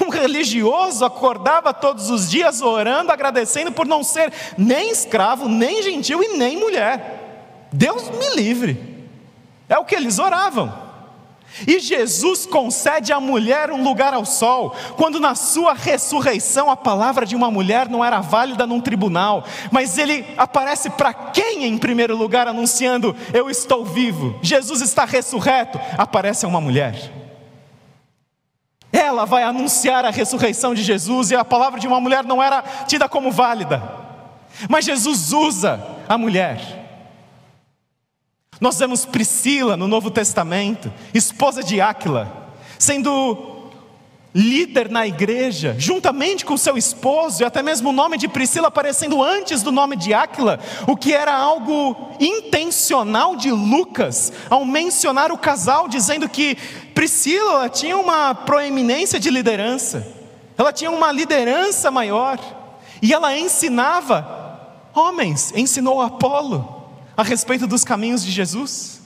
Um 0.00 0.10
religioso 0.10 1.04
acordava 1.04 1.74
todos 1.74 2.08
os 2.08 2.30
dias 2.30 2.62
orando, 2.62 3.10
agradecendo 3.10 3.72
por 3.72 3.86
não 3.86 4.04
ser 4.04 4.32
nem 4.56 4.90
escravo, 4.90 5.48
nem 5.48 5.82
gentil 5.82 6.22
e 6.22 6.36
nem 6.36 6.56
mulher. 6.56 7.68
Deus 7.72 8.08
me 8.08 8.36
livre. 8.36 9.06
É 9.68 9.76
o 9.76 9.84
que 9.84 9.94
eles 9.94 10.18
oravam. 10.18 10.87
E 11.66 11.80
Jesus 11.80 12.46
concede 12.46 13.12
à 13.12 13.18
mulher 13.18 13.70
um 13.70 13.82
lugar 13.82 14.14
ao 14.14 14.24
sol, 14.24 14.74
quando 14.96 15.18
na 15.18 15.34
sua 15.34 15.74
ressurreição 15.74 16.70
a 16.70 16.76
palavra 16.76 17.26
de 17.26 17.34
uma 17.34 17.50
mulher 17.50 17.88
não 17.88 18.04
era 18.04 18.20
válida 18.20 18.66
num 18.66 18.80
tribunal, 18.80 19.44
mas 19.70 19.98
ele 19.98 20.24
aparece 20.36 20.90
para 20.90 21.12
quem 21.12 21.64
em 21.64 21.78
primeiro 21.78 22.16
lugar 22.16 22.46
anunciando: 22.46 23.16
Eu 23.32 23.50
estou 23.50 23.84
vivo, 23.84 24.38
Jesus 24.42 24.80
está 24.80 25.04
ressurreto? 25.04 25.80
Aparece 25.96 26.46
uma 26.46 26.60
mulher. 26.60 27.12
Ela 28.92 29.24
vai 29.24 29.42
anunciar 29.42 30.04
a 30.04 30.10
ressurreição 30.10 30.74
de 30.74 30.82
Jesus 30.82 31.30
e 31.30 31.36
a 31.36 31.44
palavra 31.44 31.78
de 31.78 31.86
uma 31.86 32.00
mulher 32.00 32.24
não 32.24 32.42
era 32.42 32.62
tida 32.86 33.08
como 33.08 33.30
válida, 33.30 33.82
mas 34.68 34.84
Jesus 34.84 35.32
usa 35.32 35.84
a 36.08 36.16
mulher. 36.16 36.87
Nós 38.60 38.78
vemos 38.78 39.04
Priscila 39.04 39.76
no 39.76 39.86
Novo 39.86 40.10
Testamento, 40.10 40.92
esposa 41.14 41.62
de 41.62 41.80
Áquila, 41.80 42.52
sendo 42.78 43.56
líder 44.34 44.90
na 44.90 45.06
igreja, 45.06 45.74
juntamente 45.78 46.44
com 46.44 46.56
seu 46.56 46.76
esposo, 46.76 47.42
e 47.42 47.44
até 47.44 47.62
mesmo 47.62 47.90
o 47.90 47.92
nome 47.92 48.18
de 48.18 48.28
Priscila 48.28 48.68
aparecendo 48.68 49.22
antes 49.22 49.62
do 49.62 49.72
nome 49.72 49.96
de 49.96 50.12
Áquila, 50.12 50.60
o 50.86 50.96
que 50.96 51.12
era 51.12 51.34
algo 51.34 52.12
intencional 52.20 53.36
de 53.36 53.50
Lucas, 53.50 54.32
ao 54.50 54.64
mencionar 54.64 55.32
o 55.32 55.38
casal, 55.38 55.88
dizendo 55.88 56.28
que 56.28 56.56
Priscila 56.94 57.68
tinha 57.68 57.96
uma 57.96 58.34
proeminência 58.34 59.18
de 59.18 59.30
liderança, 59.30 60.06
ela 60.56 60.72
tinha 60.72 60.90
uma 60.90 61.10
liderança 61.10 61.90
maior, 61.90 62.38
e 63.00 63.12
ela 63.12 63.36
ensinava 63.36 64.36
homens, 64.94 65.52
ensinou 65.54 66.02
Apolo, 66.02 66.77
a 67.18 67.24
respeito 67.24 67.66
dos 67.66 67.82
caminhos 67.82 68.24
de 68.24 68.30
Jesus? 68.30 69.00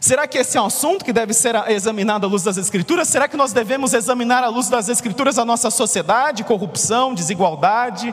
Será 0.00 0.26
que 0.26 0.36
esse 0.36 0.58
é 0.58 0.60
um 0.60 0.66
assunto 0.66 1.04
que 1.04 1.12
deve 1.12 1.32
ser 1.32 1.54
examinado 1.70 2.26
à 2.26 2.28
luz 2.28 2.42
das 2.42 2.56
Escrituras? 2.56 3.06
Será 3.06 3.28
que 3.28 3.36
nós 3.36 3.52
devemos 3.52 3.94
examinar 3.94 4.42
à 4.42 4.48
luz 4.48 4.68
das 4.68 4.88
Escrituras 4.88 5.38
a 5.38 5.44
nossa 5.44 5.70
sociedade, 5.70 6.42
corrupção, 6.42 7.14
desigualdade, 7.14 8.12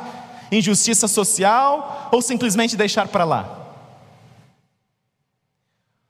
injustiça 0.51 1.07
social, 1.07 2.09
ou 2.11 2.21
simplesmente 2.21 2.77
deixar 2.77 3.07
para 3.07 3.23
lá? 3.23 3.64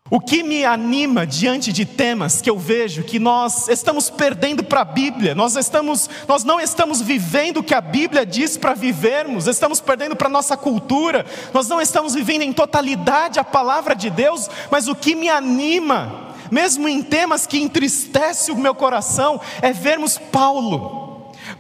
O 0.08 0.20
que 0.20 0.44
me 0.44 0.64
anima 0.64 1.26
diante 1.26 1.74
de 1.74 1.84
temas 1.84 2.40
que 2.40 2.48
eu 2.48 2.60
vejo 2.60 3.02
que 3.02 3.18
nós 3.18 3.68
estamos 3.68 4.08
perdendo 4.08 4.64
para 4.64 4.82
a 4.82 4.86
Bíblia, 4.86 5.34
nós, 5.34 5.56
estamos, 5.56 6.08
nós 6.28 6.44
não 6.44 6.62
estamos 6.62 7.02
vivendo 7.02 7.58
o 7.58 7.64
que 7.64 7.74
a 7.74 7.82
Bíblia 7.82 8.24
diz 8.24 8.56
para 8.56 8.76
vivermos, 8.76 9.48
estamos 9.48 9.82
perdendo 9.82 10.16
para 10.16 10.28
a 10.28 10.32
nossa 10.32 10.56
cultura, 10.56 11.26
nós 11.52 11.68
não 11.68 11.82
estamos 11.82 12.14
vivendo 12.14 12.44
em 12.44 12.54
totalidade 12.54 13.40
a 13.40 13.44
palavra 13.44 13.96
de 13.96 14.12
Deus, 14.12 14.48
mas 14.70 14.88
o 14.88 14.94
que 14.94 15.16
me 15.16 15.28
anima, 15.28 16.36
mesmo 16.52 16.88
em 16.88 17.02
temas 17.02 17.48
que 17.48 17.58
entristece 17.58 18.52
o 18.52 18.58
meu 18.58 18.76
coração, 18.76 19.42
é 19.60 19.74
vermos 19.74 20.20
Paulo 20.20 21.05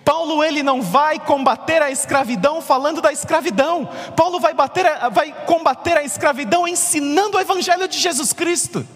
Paulo 0.05 0.43
ele 0.43 0.61
não 0.61 0.83
vai 0.83 1.19
combater 1.19 1.81
a 1.81 1.89
escravidão 1.89 2.61
falando 2.61 3.01
da 3.01 3.11
escravidão. 3.11 3.89
Paulo 4.15 4.39
vai, 4.39 4.53
bater, 4.53 4.85
vai 5.11 5.33
combater 5.45 5.97
a 5.97 6.03
escravidão 6.03 6.67
ensinando 6.67 7.37
o 7.37 7.41
evangelho 7.41 7.87
de 7.87 7.97
Jesus 7.97 8.31
Cristo. 8.31 8.87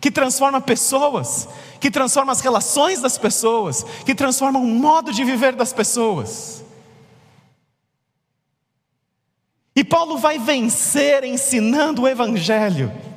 Que 0.00 0.08
transforma 0.08 0.60
pessoas, 0.60 1.48
que 1.80 1.90
transforma 1.90 2.30
as 2.30 2.40
relações 2.40 3.02
das 3.02 3.18
pessoas, 3.18 3.84
que 4.06 4.14
transforma 4.14 4.60
o 4.60 4.64
modo 4.64 5.12
de 5.12 5.24
viver 5.24 5.56
das 5.56 5.72
pessoas. 5.72 6.64
E 9.74 9.82
Paulo 9.82 10.16
vai 10.16 10.38
vencer 10.38 11.24
ensinando 11.24 12.02
o 12.02 12.08
evangelho. 12.08 13.09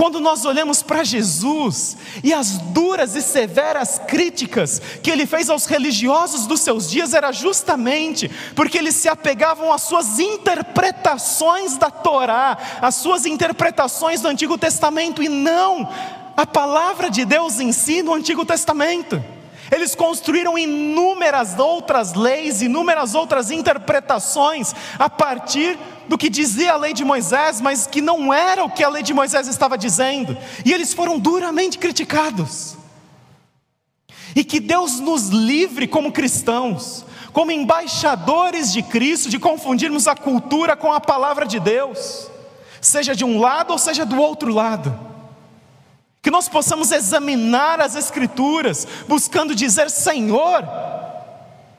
Quando 0.00 0.18
nós 0.18 0.46
olhamos 0.46 0.82
para 0.82 1.04
Jesus 1.04 1.94
e 2.24 2.32
as 2.32 2.56
duras 2.56 3.14
e 3.14 3.20
severas 3.20 3.98
críticas 3.98 4.80
que 5.02 5.10
ele 5.10 5.26
fez 5.26 5.50
aos 5.50 5.66
religiosos 5.66 6.46
dos 6.46 6.62
seus 6.62 6.88
dias, 6.88 7.12
era 7.12 7.30
justamente 7.32 8.26
porque 8.56 8.78
eles 8.78 8.94
se 8.94 9.10
apegavam 9.10 9.70
às 9.70 9.82
suas 9.82 10.18
interpretações 10.18 11.76
da 11.76 11.90
Torá, 11.90 12.56
às 12.80 12.94
suas 12.94 13.26
interpretações 13.26 14.22
do 14.22 14.28
Antigo 14.28 14.56
Testamento, 14.56 15.22
e 15.22 15.28
não 15.28 15.86
a 16.34 16.46
palavra 16.46 17.10
de 17.10 17.26
Deus 17.26 17.60
em 17.60 17.70
si 17.70 18.02
no 18.02 18.14
Antigo 18.14 18.46
Testamento. 18.46 19.22
Eles 19.70 19.94
construíram 19.94 20.58
inúmeras 20.58 21.58
outras 21.58 22.14
leis, 22.14 22.60
inúmeras 22.60 23.14
outras 23.14 23.50
interpretações 23.50 24.74
a 24.98 25.08
partir 25.08 25.78
do 26.08 26.18
que 26.18 26.28
dizia 26.28 26.72
a 26.72 26.76
lei 26.76 26.92
de 26.92 27.04
Moisés, 27.04 27.60
mas 27.60 27.86
que 27.86 28.00
não 28.00 28.34
era 28.34 28.64
o 28.64 28.70
que 28.70 28.82
a 28.82 28.88
lei 28.88 29.02
de 29.02 29.14
Moisés 29.14 29.46
estava 29.46 29.78
dizendo, 29.78 30.36
e 30.64 30.72
eles 30.72 30.92
foram 30.92 31.18
duramente 31.18 31.78
criticados. 31.78 32.76
E 34.34 34.42
que 34.42 34.58
Deus 34.58 34.98
nos 34.98 35.28
livre 35.28 35.86
como 35.86 36.10
cristãos, 36.10 37.04
como 37.32 37.52
embaixadores 37.52 38.72
de 38.72 38.82
Cristo, 38.82 39.28
de 39.28 39.38
confundirmos 39.38 40.08
a 40.08 40.16
cultura 40.16 40.74
com 40.76 40.92
a 40.92 41.00
palavra 41.00 41.46
de 41.46 41.60
Deus, 41.60 42.28
seja 42.80 43.14
de 43.14 43.24
um 43.24 43.38
lado 43.38 43.72
ou 43.72 43.78
seja 43.78 44.04
do 44.04 44.20
outro 44.20 44.52
lado. 44.52 45.09
Que 46.22 46.30
nós 46.30 46.48
possamos 46.48 46.92
examinar 46.92 47.80
as 47.80 47.94
Escrituras, 47.96 48.86
buscando 49.08 49.54
dizer: 49.54 49.90
Senhor, 49.90 50.62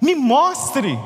me 0.02 0.16
mostre 0.16 0.98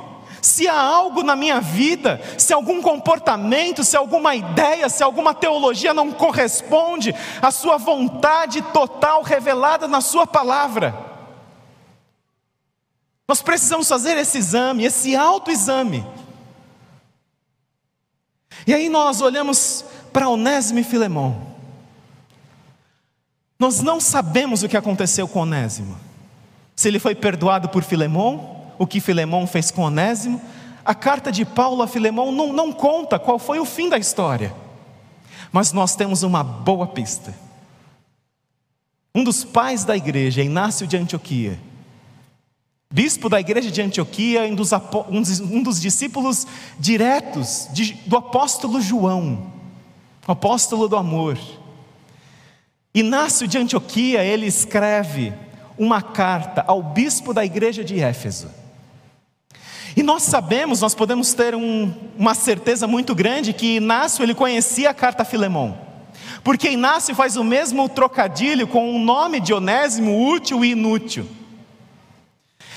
se 0.42 0.68
há 0.68 0.80
algo 0.80 1.24
na 1.24 1.36
minha 1.36 1.60
vida, 1.60 2.22
se 2.38 2.54
algum 2.54 2.82
comportamento, 2.82 3.84
se 3.84 3.98
alguma 3.98 4.36
ideia, 4.36 4.88
se 4.90 5.04
alguma 5.04 5.34
teologia 5.34 5.94
não 5.94 6.12
corresponde 6.12 7.14
à 7.42 7.50
Sua 7.50 7.78
vontade 7.78 8.62
total 8.62 9.24
revelada 9.24 9.88
na 9.88 10.02
Sua 10.02 10.28
palavra. 10.28 10.94
Nós 13.28 13.42
precisamos 13.42 13.90
fazer 13.90 14.16
esse 14.18 14.38
exame, 14.38 14.86
esse 14.86 15.16
autoexame. 15.16 16.06
E 18.68 18.74
aí 18.74 18.88
nós 18.88 19.20
olhamos 19.20 19.84
para 20.14 20.30
Onésimo 20.30 20.80
e 20.80 20.84
Filemão. 20.84 21.55
Nós 23.58 23.82
não 23.82 24.00
sabemos 24.00 24.64
o 24.64 24.70
que 24.70 24.78
aconteceu 24.78 25.28
com 25.28 25.40
Onésimo. 25.40 25.98
Se 26.76 26.88
ele 26.88 27.00
foi 27.00 27.16
perdoado 27.16 27.70
por 27.70 27.84
Filemão, 27.84 28.74
o 28.78 28.86
que 28.86 29.00
Filemão 29.00 29.48
fez 29.48 29.72
com 29.72 29.84
Onésimo. 29.84 30.42
A 30.84 30.94
carta 30.94 31.32
de 31.32 31.46
Paulo 31.46 31.82
a 31.82 31.88
Filemão 31.88 32.32
não, 32.32 32.52
não 32.52 32.72
conta 32.72 33.18
qual 33.18 33.40
foi 33.40 33.60
o 33.60 33.66
fim 33.66 33.90
da 33.90 33.98
história. 33.98 34.54
Mas 35.52 35.72
nós 35.72 35.96
temos 35.96 36.22
uma 36.22 36.44
boa 36.44 36.86
pista. 36.86 37.34
Um 39.14 39.24
dos 39.24 39.46
pais 39.46 39.86
da 39.86 39.96
igreja, 39.96 40.44
Inácio 40.44 40.86
de 40.86 40.98
Antioquia, 40.98 41.58
bispo 42.92 43.30
da 43.30 43.40
igreja 43.40 43.72
de 43.72 43.82
Antioquia, 43.82 44.44
um 44.44 44.56
dos, 44.56 45.40
um 45.40 45.64
dos 45.64 45.80
discípulos 45.80 46.46
diretos 46.78 47.70
de, 47.72 47.94
do 48.06 48.18
apóstolo 48.18 48.82
João, 48.82 49.52
apóstolo 50.28 50.90
do 50.90 50.98
amor. 50.98 51.38
Inácio 52.96 53.46
de 53.46 53.58
Antioquia, 53.58 54.24
ele 54.24 54.46
escreve 54.46 55.34
uma 55.78 56.02
carta 56.02 56.64
ao 56.66 56.82
bispo 56.82 57.34
da 57.34 57.44
igreja 57.44 57.84
de 57.84 58.00
Éfeso. 58.00 58.50
E 59.98 60.02
nós 60.02 60.24
sabemos, 60.24 60.80
nós 60.80 60.96
podemos 60.96 61.34
ter 61.34 61.54
um, 61.54 61.94
uma 62.18 62.34
certeza 62.34 62.88
muito 62.88 63.14
grande 63.14 63.52
que 63.52 63.76
Inácio 63.76 64.24
ele 64.24 64.34
conhecia 64.34 64.90
a 64.92 64.94
carta 64.94 65.26
Filemão. 65.26 65.78
Porque 66.42 66.70
Inácio 66.70 67.14
faz 67.14 67.36
o 67.36 67.44
mesmo 67.44 67.90
trocadilho 67.90 68.66
com 68.66 68.96
o 68.96 69.00
nome 69.00 69.42
de 69.42 69.54
Onésimo, 69.54 70.30
útil 70.30 70.64
e 70.64 70.72
inútil. 70.72 71.28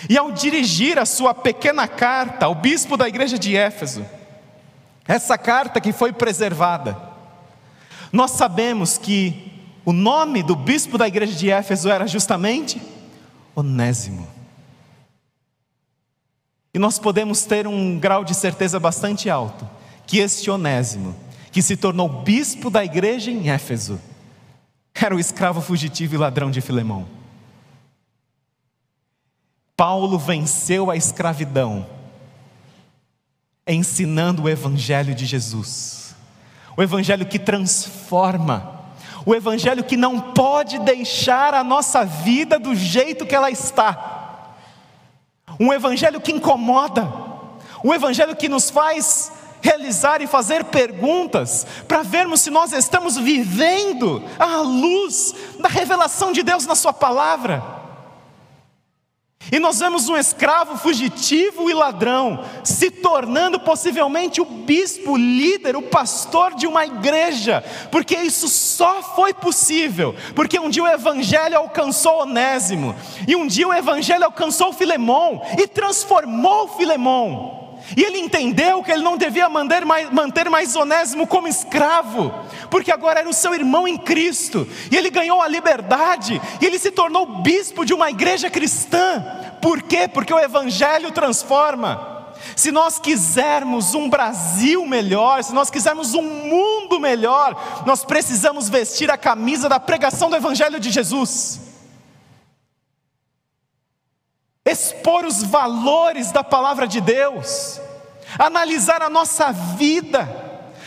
E 0.08 0.18
ao 0.18 0.32
dirigir 0.32 0.98
a 0.98 1.06
sua 1.06 1.32
pequena 1.32 1.86
carta 1.86 2.46
ao 2.46 2.56
bispo 2.56 2.96
da 2.96 3.06
igreja 3.06 3.38
de 3.38 3.56
Éfeso, 3.56 4.04
essa 5.06 5.38
carta 5.38 5.80
que 5.80 5.92
foi 5.92 6.12
preservada, 6.12 6.96
nós 8.12 8.32
sabemos 8.32 8.98
que 8.98 9.47
o 9.88 9.92
nome 9.94 10.42
do 10.42 10.54
bispo 10.54 10.98
da 10.98 11.08
igreja 11.08 11.32
de 11.32 11.50
Éfeso 11.50 11.88
era 11.88 12.06
justamente 12.06 12.78
Onésimo. 13.56 14.28
E 16.74 16.78
nós 16.78 16.98
podemos 16.98 17.46
ter 17.46 17.66
um 17.66 17.98
grau 17.98 18.22
de 18.22 18.34
certeza 18.34 18.78
bastante 18.78 19.30
alto 19.30 19.66
que 20.06 20.18
este 20.18 20.50
Onésimo, 20.50 21.16
que 21.50 21.62
se 21.62 21.74
tornou 21.74 22.06
bispo 22.06 22.68
da 22.68 22.84
igreja 22.84 23.30
em 23.30 23.48
Éfeso, 23.48 23.98
era 24.92 25.16
o 25.16 25.18
escravo 25.18 25.62
fugitivo 25.62 26.16
e 26.16 26.18
ladrão 26.18 26.50
de 26.50 26.60
Filemão. 26.60 27.08
Paulo 29.74 30.18
venceu 30.18 30.90
a 30.90 30.96
escravidão, 30.96 31.86
ensinando 33.66 34.42
o 34.42 34.48
Evangelho 34.50 35.14
de 35.14 35.24
Jesus, 35.24 36.14
o 36.76 36.82
Evangelho 36.82 37.24
que 37.24 37.38
transforma, 37.38 38.77
o 39.28 39.34
Evangelho 39.34 39.84
que 39.84 39.94
não 39.94 40.18
pode 40.18 40.78
deixar 40.78 41.52
a 41.52 41.62
nossa 41.62 42.02
vida 42.02 42.58
do 42.58 42.74
jeito 42.74 43.26
que 43.26 43.34
ela 43.34 43.50
está, 43.50 44.54
um 45.60 45.70
Evangelho 45.70 46.18
que 46.18 46.32
incomoda, 46.32 47.06
um 47.84 47.92
Evangelho 47.92 48.34
que 48.34 48.48
nos 48.48 48.70
faz 48.70 49.30
realizar 49.60 50.22
e 50.22 50.26
fazer 50.26 50.64
perguntas 50.64 51.66
para 51.86 52.02
vermos 52.02 52.40
se 52.40 52.48
nós 52.48 52.72
estamos 52.72 53.18
vivendo 53.18 54.24
à 54.38 54.62
luz 54.62 55.34
da 55.60 55.68
revelação 55.68 56.32
de 56.32 56.42
Deus 56.42 56.64
na 56.64 56.74
Sua 56.74 56.94
palavra. 56.94 57.77
E 59.50 59.58
nós 59.58 59.78
vemos 59.78 60.08
um 60.08 60.16
escravo 60.16 60.76
fugitivo 60.76 61.70
e 61.70 61.74
ladrão 61.74 62.44
se 62.62 62.90
tornando 62.90 63.58
possivelmente 63.58 64.40
o 64.40 64.44
bispo, 64.44 65.12
o 65.12 65.16
líder, 65.16 65.74
o 65.74 65.82
pastor 65.82 66.54
de 66.54 66.66
uma 66.66 66.84
igreja, 66.84 67.64
porque 67.90 68.14
isso 68.16 68.46
só 68.48 69.02
foi 69.02 69.32
possível, 69.32 70.14
porque 70.34 70.58
um 70.58 70.68
dia 70.68 70.82
o 70.82 70.88
evangelho 70.88 71.56
alcançou 71.56 72.22
Onésimo, 72.22 72.94
e 73.26 73.34
um 73.34 73.46
dia 73.46 73.66
o 73.66 73.72
evangelho 73.72 74.24
alcançou 74.24 74.72
Filemão 74.72 75.40
e 75.58 75.66
transformou 75.66 76.68
Filemão. 76.68 77.57
E 77.96 78.02
ele 78.02 78.18
entendeu 78.18 78.82
que 78.82 78.90
ele 78.90 79.02
não 79.02 79.16
devia 79.16 79.48
manter 79.48 79.84
mais, 79.84 80.10
manter 80.10 80.50
mais 80.50 80.76
Onésimo 80.76 81.26
como 81.26 81.48
escravo, 81.48 82.32
porque 82.70 82.92
agora 82.92 83.20
era 83.20 83.28
o 83.28 83.32
seu 83.32 83.54
irmão 83.54 83.88
em 83.88 83.96
Cristo, 83.96 84.68
e 84.90 84.96
ele 84.96 85.10
ganhou 85.10 85.40
a 85.40 85.48
liberdade, 85.48 86.40
e 86.60 86.66
ele 86.66 86.78
se 86.78 86.90
tornou 86.90 87.42
bispo 87.42 87.84
de 87.84 87.94
uma 87.94 88.10
igreja 88.10 88.50
cristã. 88.50 89.24
Por 89.62 89.82
quê? 89.82 90.06
Porque 90.06 90.32
o 90.32 90.38
Evangelho 90.38 91.10
transforma. 91.12 92.16
Se 92.54 92.70
nós 92.70 92.98
quisermos 92.98 93.94
um 93.94 94.08
Brasil 94.08 94.84
melhor, 94.86 95.42
se 95.42 95.52
nós 95.54 95.70
quisermos 95.70 96.14
um 96.14 96.22
mundo 96.22 97.00
melhor, 97.00 97.84
nós 97.86 98.04
precisamos 98.04 98.68
vestir 98.68 99.10
a 99.10 99.16
camisa 99.16 99.68
da 99.68 99.80
pregação 99.80 100.30
do 100.30 100.36
Evangelho 100.36 100.78
de 100.78 100.90
Jesus. 100.90 101.67
Expor 104.70 105.24
os 105.24 105.42
valores 105.42 106.30
da 106.30 106.44
palavra 106.44 106.86
de 106.86 107.00
Deus, 107.00 107.80
analisar 108.38 109.02
a 109.02 109.08
nossa 109.08 109.52
vida, 109.52 110.28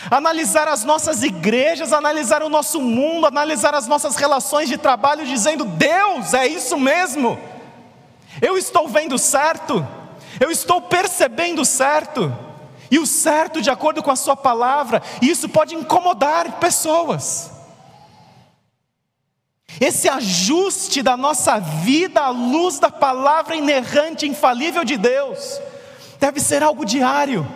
analisar 0.10 0.68
as 0.68 0.84
nossas 0.84 1.24
igrejas, 1.24 1.94
analisar 1.94 2.44
o 2.44 2.50
nosso 2.50 2.82
mundo, 2.82 3.28
analisar 3.28 3.74
as 3.74 3.88
nossas 3.88 4.16
relações 4.16 4.70
de 4.70 4.78
trabalho, 4.78 5.26
dizendo: 5.26 5.66
Deus, 5.66 6.34
é 6.34 6.48
isso 6.48 6.78
mesmo, 6.80 7.40
eu 8.42 8.58
estou 8.58 8.88
vendo 8.88 9.18
certo, 9.18 9.86
eu 10.40 10.52
estou 10.52 10.82
percebendo 10.82 11.66
certo, 11.66 12.34
e 12.90 13.00
o 13.00 13.06
certo 13.06 13.62
de 13.62 13.70
acordo 13.70 14.04
com 14.04 14.12
a 14.12 14.16
Sua 14.16 14.36
palavra, 14.36 15.02
e 15.22 15.30
isso 15.30 15.48
pode 15.50 15.76
incomodar 15.76 16.60
pessoas. 16.60 17.61
Esse 19.82 20.08
ajuste 20.08 21.02
da 21.02 21.18
nossa 21.18 21.58
vida 21.58 22.22
à 22.22 22.30
luz 22.30 22.78
da 22.78 22.92
palavra 22.92 23.56
inerrante, 23.56 24.28
infalível 24.28 24.84
de 24.84 24.96
Deus, 24.96 25.60
deve 26.20 26.40
ser 26.40 26.62
algo 26.62 26.86
diário. 26.86 27.48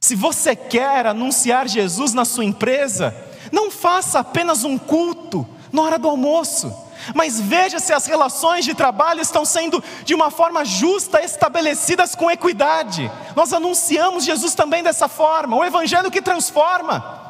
Se 0.00 0.16
você 0.16 0.56
quer 0.56 1.06
anunciar 1.06 1.68
Jesus 1.68 2.12
na 2.12 2.24
sua 2.24 2.44
empresa, 2.44 3.14
não 3.52 3.70
faça 3.70 4.18
apenas 4.18 4.64
um 4.64 4.76
culto 4.76 5.46
na 5.70 5.82
hora 5.82 5.96
do 5.96 6.08
almoço, 6.08 6.74
mas 7.14 7.38
veja 7.38 7.78
se 7.78 7.92
as 7.92 8.06
relações 8.06 8.64
de 8.64 8.74
trabalho 8.74 9.20
estão 9.20 9.44
sendo 9.44 9.80
de 10.04 10.16
uma 10.16 10.32
forma 10.32 10.64
justa, 10.64 11.22
estabelecidas 11.22 12.16
com 12.16 12.28
equidade. 12.28 13.08
Nós 13.36 13.52
anunciamos 13.52 14.24
Jesus 14.24 14.52
também 14.52 14.82
dessa 14.82 15.06
forma, 15.06 15.56
o 15.56 15.64
Evangelho 15.64 16.10
que 16.10 16.20
transforma. 16.20 17.29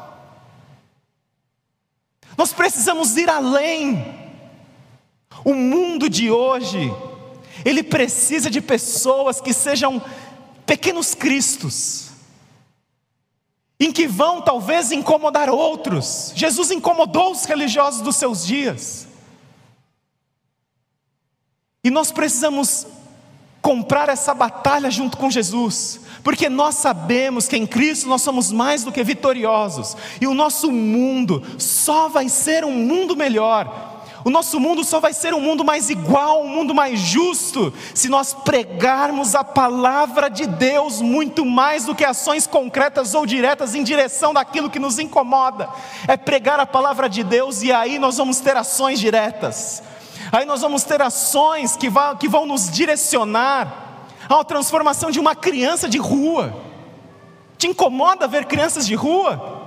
Nós 2.41 2.53
precisamos 2.53 3.17
ir 3.17 3.29
além. 3.29 4.03
O 5.45 5.53
mundo 5.53 6.09
de 6.09 6.31
hoje, 6.31 6.91
ele 7.63 7.83
precisa 7.83 8.49
de 8.49 8.59
pessoas 8.59 9.39
que 9.39 9.53
sejam 9.53 10.01
pequenos 10.65 11.13
cristos, 11.13 12.09
em 13.79 13.91
que 13.91 14.07
vão 14.07 14.41
talvez 14.41 14.91
incomodar 14.91 15.51
outros. 15.51 16.33
Jesus 16.35 16.71
incomodou 16.71 17.31
os 17.31 17.45
religiosos 17.45 18.01
dos 18.01 18.15
seus 18.15 18.43
dias. 18.43 19.07
E 21.83 21.91
nós 21.91 22.11
precisamos 22.11 22.87
comprar 23.61 24.09
essa 24.09 24.33
batalha 24.33 24.89
junto 24.89 25.17
com 25.17 25.29
Jesus, 25.29 25.99
porque 26.23 26.49
nós 26.49 26.75
sabemos 26.75 27.47
que 27.47 27.55
em 27.55 27.67
Cristo 27.67 28.09
nós 28.09 28.21
somos 28.21 28.51
mais 28.51 28.83
do 28.83 28.91
que 28.91 29.03
vitoriosos, 29.03 29.95
e 30.19 30.27
o 30.27 30.33
nosso 30.33 30.71
mundo 30.71 31.43
só 31.57 32.09
vai 32.09 32.27
ser 32.27 32.65
um 32.65 32.71
mundo 32.71 33.15
melhor. 33.15 33.89
O 34.23 34.29
nosso 34.29 34.59
mundo 34.59 34.83
só 34.83 34.99
vai 34.99 35.13
ser 35.13 35.33
um 35.33 35.39
mundo 35.39 35.65
mais 35.65 35.89
igual, 35.89 36.43
um 36.43 36.47
mundo 36.47 36.75
mais 36.75 36.99
justo, 36.99 37.73
se 37.93 38.07
nós 38.07 38.33
pregarmos 38.33 39.33
a 39.33 39.43
palavra 39.43 40.29
de 40.29 40.45
Deus 40.45 41.01
muito 41.01 41.43
mais 41.43 41.85
do 41.85 41.95
que 41.95 42.05
ações 42.05 42.45
concretas 42.45 43.15
ou 43.15 43.25
diretas 43.25 43.73
em 43.73 43.83
direção 43.83 44.31
daquilo 44.31 44.69
que 44.69 44.77
nos 44.77 44.99
incomoda. 44.99 45.67
É 46.07 46.15
pregar 46.15 46.59
a 46.59 46.67
palavra 46.67 47.09
de 47.09 47.23
Deus 47.23 47.63
e 47.63 47.71
aí 47.71 47.97
nós 47.97 48.17
vamos 48.17 48.39
ter 48.39 48.55
ações 48.55 48.99
diretas. 48.99 49.81
Aí 50.31 50.45
nós 50.45 50.61
vamos 50.61 50.83
ter 50.83 51.01
ações 51.01 51.75
que 51.75 51.89
vão, 51.89 52.15
que 52.15 52.29
vão 52.29 52.45
nos 52.45 52.71
direcionar 52.71 54.07
a 54.29 54.43
transformação 54.43 55.11
de 55.11 55.19
uma 55.19 55.35
criança 55.35 55.89
de 55.89 55.97
rua. 55.97 56.55
Te 57.57 57.67
incomoda 57.67 58.27
ver 58.27 58.45
crianças 58.45 58.87
de 58.87 58.95
rua? 58.95 59.59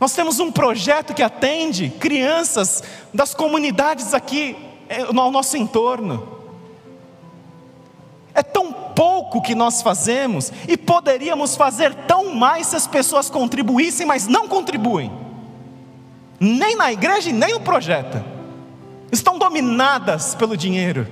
Nós 0.00 0.14
temos 0.14 0.40
um 0.40 0.50
projeto 0.50 1.14
que 1.14 1.22
atende 1.22 1.90
crianças 1.90 2.82
das 3.12 3.34
comunidades 3.34 4.14
aqui 4.14 4.56
eh, 4.88 5.04
no 5.12 5.30
nosso 5.30 5.56
entorno. 5.56 6.40
É 8.34 8.42
tão 8.42 8.72
pouco 8.72 9.42
que 9.42 9.54
nós 9.54 9.82
fazemos 9.82 10.50
e 10.66 10.76
poderíamos 10.76 11.54
fazer 11.54 11.94
tão 12.06 12.34
mais 12.34 12.68
se 12.68 12.76
as 12.76 12.86
pessoas 12.86 13.28
contribuíssem, 13.28 14.06
mas 14.06 14.26
não 14.26 14.48
contribuem, 14.48 15.12
nem 16.40 16.74
na 16.74 16.90
igreja 16.90 17.28
e 17.28 17.32
nem 17.32 17.52
no 17.52 17.60
projeto. 17.60 18.31
Estão 19.12 19.38
dominadas 19.38 20.34
pelo 20.34 20.56
dinheiro. 20.56 21.06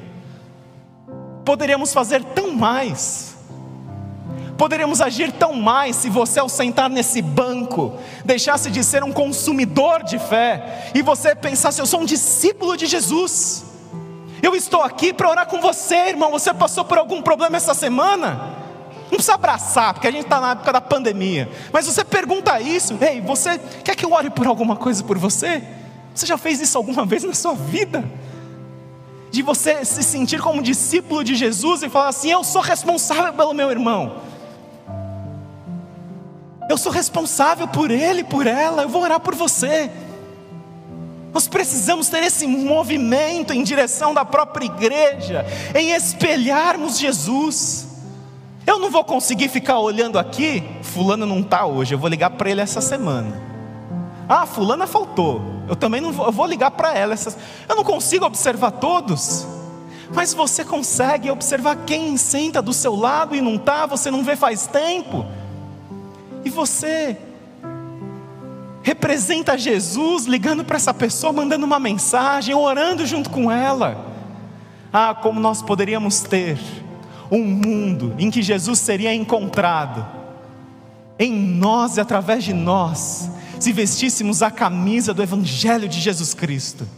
Poderíamos 1.45 1.93
fazer 1.93 2.25
tão 2.25 2.51
mais. 2.53 3.37
Poderíamos 4.57 5.01
agir 5.01 5.33
tão 5.33 5.55
mais 5.55 5.97
se 5.97 6.11
você, 6.11 6.41
ao 6.41 6.49
sentar 6.49 6.91
nesse 6.91 7.23
banco, 7.23 7.99
deixasse 8.25 8.71
de 8.71 8.83
ser 8.83 9.03
um 9.03 9.13
consumidor 9.13 10.03
de 10.03 10.19
fé 10.19 10.91
e 10.95 11.03
você 11.03 11.35
pensasse: 11.35 11.81
eu 11.81 11.87
sou 11.87 12.01
um 12.01 12.05
discípulo 12.05 12.77
de 12.77 12.87
Jesus. 12.87 13.65
Eu 14.43 14.57
estou 14.57 14.83
aqui 14.83 15.13
para 15.13 15.29
orar 15.29 15.47
com 15.47 15.61
você, 15.61 16.09
irmão. 16.09 16.31
Você 16.31 16.53
passou 16.55 16.85
por 16.85 16.97
algum 16.97 17.21
problema 17.21 17.57
essa 17.59 17.75
semana? 17.75 18.59
Não 19.11 19.17
precisa 19.17 19.35
abraçar, 19.35 19.93
porque 19.93 20.07
a 20.07 20.11
gente 20.11 20.25
está 20.25 20.41
na 20.41 20.53
época 20.53 20.73
da 20.73 20.81
pandemia. 20.81 21.51
Mas 21.73 21.87
você 21.87 22.05
pergunta 22.05 22.61
isso: 22.61 22.97
Ei, 23.01 23.21
você 23.21 23.59
quer 23.83 23.97
que 23.97 24.05
eu 24.05 24.13
ore 24.13 24.31
por 24.31 24.47
alguma 24.47 24.77
coisa 24.77 25.03
por 25.03 25.19
você? 25.19 25.63
Você 26.21 26.27
já 26.27 26.37
fez 26.37 26.61
isso 26.61 26.77
alguma 26.77 27.07
vez 27.07 27.25
na 27.25 27.33
sua 27.33 27.55
vida? 27.55 28.05
De 29.31 29.41
você 29.41 29.83
se 29.87 30.03
sentir 30.03 30.39
como 30.39 30.61
discípulo 30.61 31.25
de 31.25 31.35
Jesus 31.35 31.83
e 31.83 31.89
falar 31.89 32.09
assim: 32.09 32.31
Eu 32.31 32.45
sou 32.45 32.61
responsável 32.61 33.33
pelo 33.33 33.55
meu 33.55 33.71
irmão. 33.71 34.21
Eu 36.69 36.77
sou 36.77 36.93
responsável 36.93 37.67
por 37.67 37.91
ele, 37.91 38.23
por 38.23 38.47
ela. 38.47 38.83
Eu 38.83 38.89
vou 38.91 39.01
orar 39.01 39.19
por 39.19 39.35
você. 39.35 39.91
Nós 41.33 41.49
precisamos 41.49 42.11
ter 42.11 42.23
esse 42.23 42.47
movimento 42.47 43.55
em 43.55 43.63
direção 43.63 44.13
da 44.13 44.23
própria 44.23 44.67
igreja, 44.67 45.47
em 45.75 45.93
espelharmos 45.93 46.99
Jesus. 46.99 47.89
Eu 48.67 48.79
não 48.79 48.91
vou 48.91 49.05
conseguir 49.05 49.49
ficar 49.49 49.79
olhando 49.79 50.19
aqui, 50.19 50.63
fulano 50.83 51.25
não 51.25 51.41
está 51.41 51.65
hoje, 51.65 51.95
eu 51.95 51.99
vou 51.99 52.11
ligar 52.11 52.29
para 52.29 52.51
ele 52.51 52.61
essa 52.61 52.83
semana. 52.83 53.50
Ah, 54.33 54.47
fulana 54.47 54.87
faltou. 54.87 55.43
Eu 55.69 55.75
também 55.75 56.01
não 56.01 56.13
vou, 56.13 56.27
eu 56.27 56.31
vou 56.31 56.47
ligar 56.47 56.71
para 56.71 56.97
ela. 56.97 57.13
Essas, 57.13 57.37
eu 57.69 57.75
não 57.75 57.83
consigo 57.83 58.25
observar 58.25 58.71
todos. 58.71 59.45
Mas 60.15 60.33
você 60.33 60.65
consegue 60.65 61.29
observar 61.33 61.79
quem 61.85 62.17
senta 62.17 62.63
do 62.63 62.73
seu 62.73 62.95
lado 62.95 63.35
e 63.35 63.41
não 63.41 63.57
está, 63.57 63.87
você 63.87 64.09
não 64.09 64.23
vê 64.23 64.37
faz 64.37 64.69
tempo. 64.69 65.27
E 66.45 66.49
você 66.49 67.19
representa 68.85 69.59
Jesus 69.59 70.27
ligando 70.27 70.65
para 70.65 70.77
essa 70.77 70.95
pessoa, 70.95 71.33
mandando 71.33 71.67
uma 71.67 71.81
mensagem, 71.81 72.55
orando 72.55 73.05
junto 73.05 73.31
com 73.31 73.51
ela. 73.51 74.07
Ah, 74.93 75.13
como 75.13 75.41
nós 75.41 75.61
poderíamos 75.61 76.21
ter 76.21 76.57
um 77.33 77.43
mundo 77.43 78.15
em 78.17 78.31
que 78.31 78.43
Jesus 78.43 78.79
seria 78.79 79.13
encontrado 79.13 80.07
em 81.19 81.33
nós 81.33 81.97
e 81.97 82.01
através 82.01 82.45
de 82.45 82.55
nós, 82.55 83.29
se 83.61 83.73
vestíssemos 83.73 84.43
a 84.43 84.51
camisa 84.51 85.13
do 85.13 85.23
Evangelho 85.23 85.87
de 85.87 86.01
Jesus 86.01 86.33
Cristo, 86.33 86.89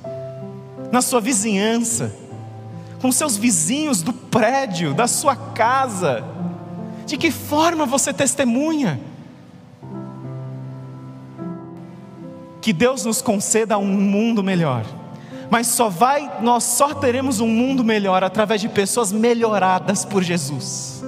na 0.93 1.03
sua 1.03 1.21
vizinhança, 1.21 2.15
com 3.01 3.11
seus 3.11 3.37
vizinhos 3.37 4.01
do 4.01 4.13
prédio, 4.13 4.95
da 4.95 5.09
sua 5.09 5.35
casa, 5.35 6.25
de 7.05 7.17
que 7.17 7.33
forma 7.33 7.85
você 7.85 8.13
testemunha? 8.13 9.01
Que 12.61 12.73
Deus 12.73 13.05
nos 13.05 13.21
conceda 13.21 13.77
um 13.77 13.85
mundo 13.85 14.41
melhor. 14.41 14.87
Mas 15.51 15.67
só 15.67 15.89
vai, 15.89 16.39
nós 16.41 16.63
só 16.63 16.95
teremos 16.95 17.41
um 17.41 17.49
mundo 17.49 17.83
melhor 17.83 18.23
através 18.23 18.61
de 18.61 18.69
pessoas 18.69 19.11
melhoradas 19.11 20.05
por 20.05 20.23
Jesus. 20.23 21.03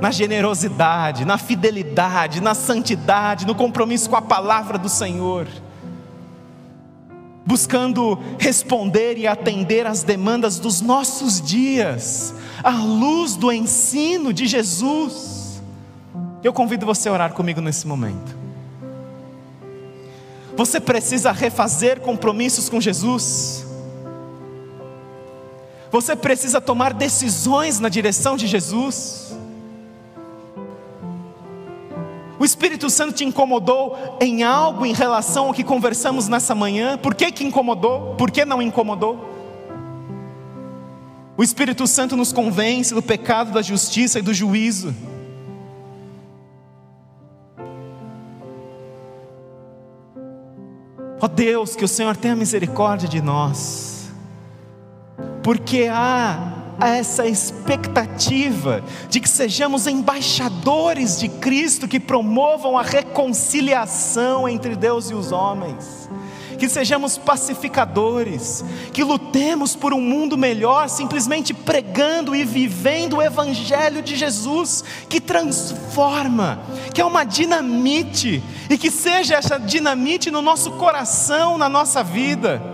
Na 0.00 0.10
generosidade, 0.10 1.24
na 1.24 1.36
fidelidade, 1.36 2.40
na 2.40 2.54
santidade, 2.54 3.46
no 3.46 3.54
compromisso 3.54 4.08
com 4.08 4.16
a 4.16 4.22
palavra 4.22 4.78
do 4.78 4.88
Senhor. 4.88 5.46
Buscando 7.44 8.18
responder 8.38 9.18
e 9.18 9.26
atender 9.26 9.86
às 9.86 10.02
demandas 10.02 10.58
dos 10.58 10.80
nossos 10.80 11.40
dias, 11.40 12.34
à 12.62 12.70
luz 12.70 13.36
do 13.36 13.52
ensino 13.52 14.32
de 14.32 14.46
Jesus. 14.46 15.60
Eu 16.42 16.52
convido 16.52 16.86
você 16.86 17.08
a 17.08 17.12
orar 17.12 17.32
comigo 17.32 17.60
nesse 17.60 17.86
momento. 17.86 18.40
Você 20.56 20.80
precisa 20.80 21.32
refazer 21.32 22.00
compromissos 22.00 22.68
com 22.68 22.80
Jesus. 22.80 23.66
Você 25.90 26.14
precisa 26.14 26.60
tomar 26.60 26.92
decisões 26.92 27.80
na 27.80 27.88
direção 27.88 28.36
de 28.36 28.46
Jesus. 28.46 29.29
O 32.40 32.44
Espírito 32.44 32.88
Santo 32.88 33.12
te 33.12 33.22
incomodou 33.22 34.16
em 34.18 34.42
algo 34.42 34.86
em 34.86 34.94
relação 34.94 35.48
ao 35.48 35.52
que 35.52 35.62
conversamos 35.62 36.26
nessa 36.26 36.54
manhã? 36.54 36.96
Por 36.96 37.14
que, 37.14 37.30
que 37.30 37.44
incomodou? 37.44 38.14
Por 38.14 38.30
que 38.30 38.46
não 38.46 38.62
incomodou? 38.62 39.28
O 41.36 41.42
Espírito 41.42 41.86
Santo 41.86 42.16
nos 42.16 42.32
convence 42.32 42.94
do 42.94 43.02
pecado, 43.02 43.52
da 43.52 43.60
justiça 43.60 44.20
e 44.20 44.22
do 44.22 44.32
juízo. 44.32 44.94
Ó 51.20 51.26
oh 51.26 51.28
Deus, 51.28 51.76
que 51.76 51.84
o 51.84 51.88
Senhor 51.88 52.16
tenha 52.16 52.34
misericórdia 52.34 53.06
de 53.06 53.20
nós, 53.20 54.10
porque 55.42 55.90
há 55.92 56.59
essa 56.88 57.26
expectativa 57.26 58.82
de 59.08 59.20
que 59.20 59.28
sejamos 59.28 59.86
embaixadores 59.86 61.18
de 61.18 61.28
Cristo 61.28 61.86
que 61.86 62.00
promovam 62.00 62.78
a 62.78 62.82
reconciliação 62.82 64.48
entre 64.48 64.74
Deus 64.76 65.10
e 65.10 65.14
os 65.14 65.32
homens 65.32 66.08
que 66.60 66.68
sejamos 66.68 67.16
pacificadores, 67.16 68.62
que 68.92 69.02
lutemos 69.02 69.74
por 69.74 69.94
um 69.94 70.00
mundo 70.00 70.36
melhor, 70.36 70.90
simplesmente 70.90 71.54
pregando 71.54 72.36
e 72.36 72.44
vivendo 72.44 73.16
o 73.16 73.22
Evangelho 73.22 74.02
de 74.02 74.14
Jesus, 74.14 74.84
que 75.08 75.22
transforma, 75.22 76.60
que 76.92 77.00
é 77.00 77.04
uma 77.04 77.24
dinamite, 77.24 78.42
e 78.68 78.76
que 78.76 78.90
seja 78.90 79.36
essa 79.36 79.58
dinamite 79.58 80.30
no 80.30 80.42
nosso 80.42 80.72
coração, 80.72 81.56
na 81.56 81.68
nossa 81.68 82.04
vida. 82.04 82.69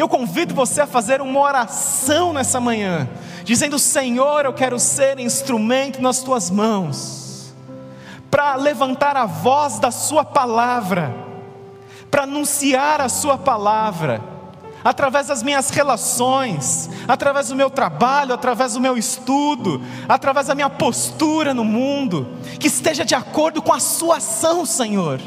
Eu 0.00 0.08
convido 0.08 0.54
você 0.54 0.80
a 0.80 0.86
fazer 0.86 1.20
uma 1.20 1.38
oração 1.38 2.32
nessa 2.32 2.58
manhã, 2.58 3.06
dizendo: 3.44 3.78
Senhor, 3.78 4.46
eu 4.46 4.52
quero 4.54 4.78
ser 4.78 5.20
instrumento 5.20 6.00
nas 6.00 6.20
tuas 6.20 6.50
mãos 6.50 7.52
para 8.30 8.54
levantar 8.54 9.14
a 9.14 9.26
voz 9.26 9.78
da 9.78 9.90
Sua 9.90 10.24
palavra, 10.24 11.14
para 12.10 12.22
anunciar 12.22 13.02
a 13.02 13.10
Sua 13.10 13.36
palavra, 13.36 14.22
através 14.82 15.26
das 15.26 15.42
minhas 15.42 15.68
relações, 15.68 16.88
através 17.06 17.48
do 17.48 17.54
meu 17.54 17.68
trabalho, 17.68 18.32
através 18.32 18.72
do 18.72 18.80
meu 18.80 18.96
estudo, 18.96 19.82
através 20.08 20.46
da 20.46 20.54
minha 20.54 20.70
postura 20.70 21.52
no 21.52 21.62
mundo, 21.62 22.26
que 22.58 22.68
esteja 22.68 23.04
de 23.04 23.14
acordo 23.14 23.60
com 23.60 23.74
a 23.74 23.78
Sua 23.80 24.16
ação, 24.16 24.64
Senhor. 24.64 25.20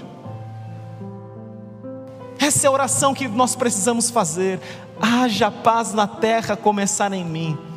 Essa 2.43 2.67
é 2.67 2.67
a 2.67 2.71
oração 2.71 3.13
que 3.13 3.25
nós 3.25 3.55
precisamos 3.55 4.09
fazer. 4.09 4.59
Haja 5.01 5.49
paz 5.49 5.93
na 5.93 6.05
terra, 6.05 6.57
começar 6.57 7.13
em 7.13 7.23
mim 7.23 7.72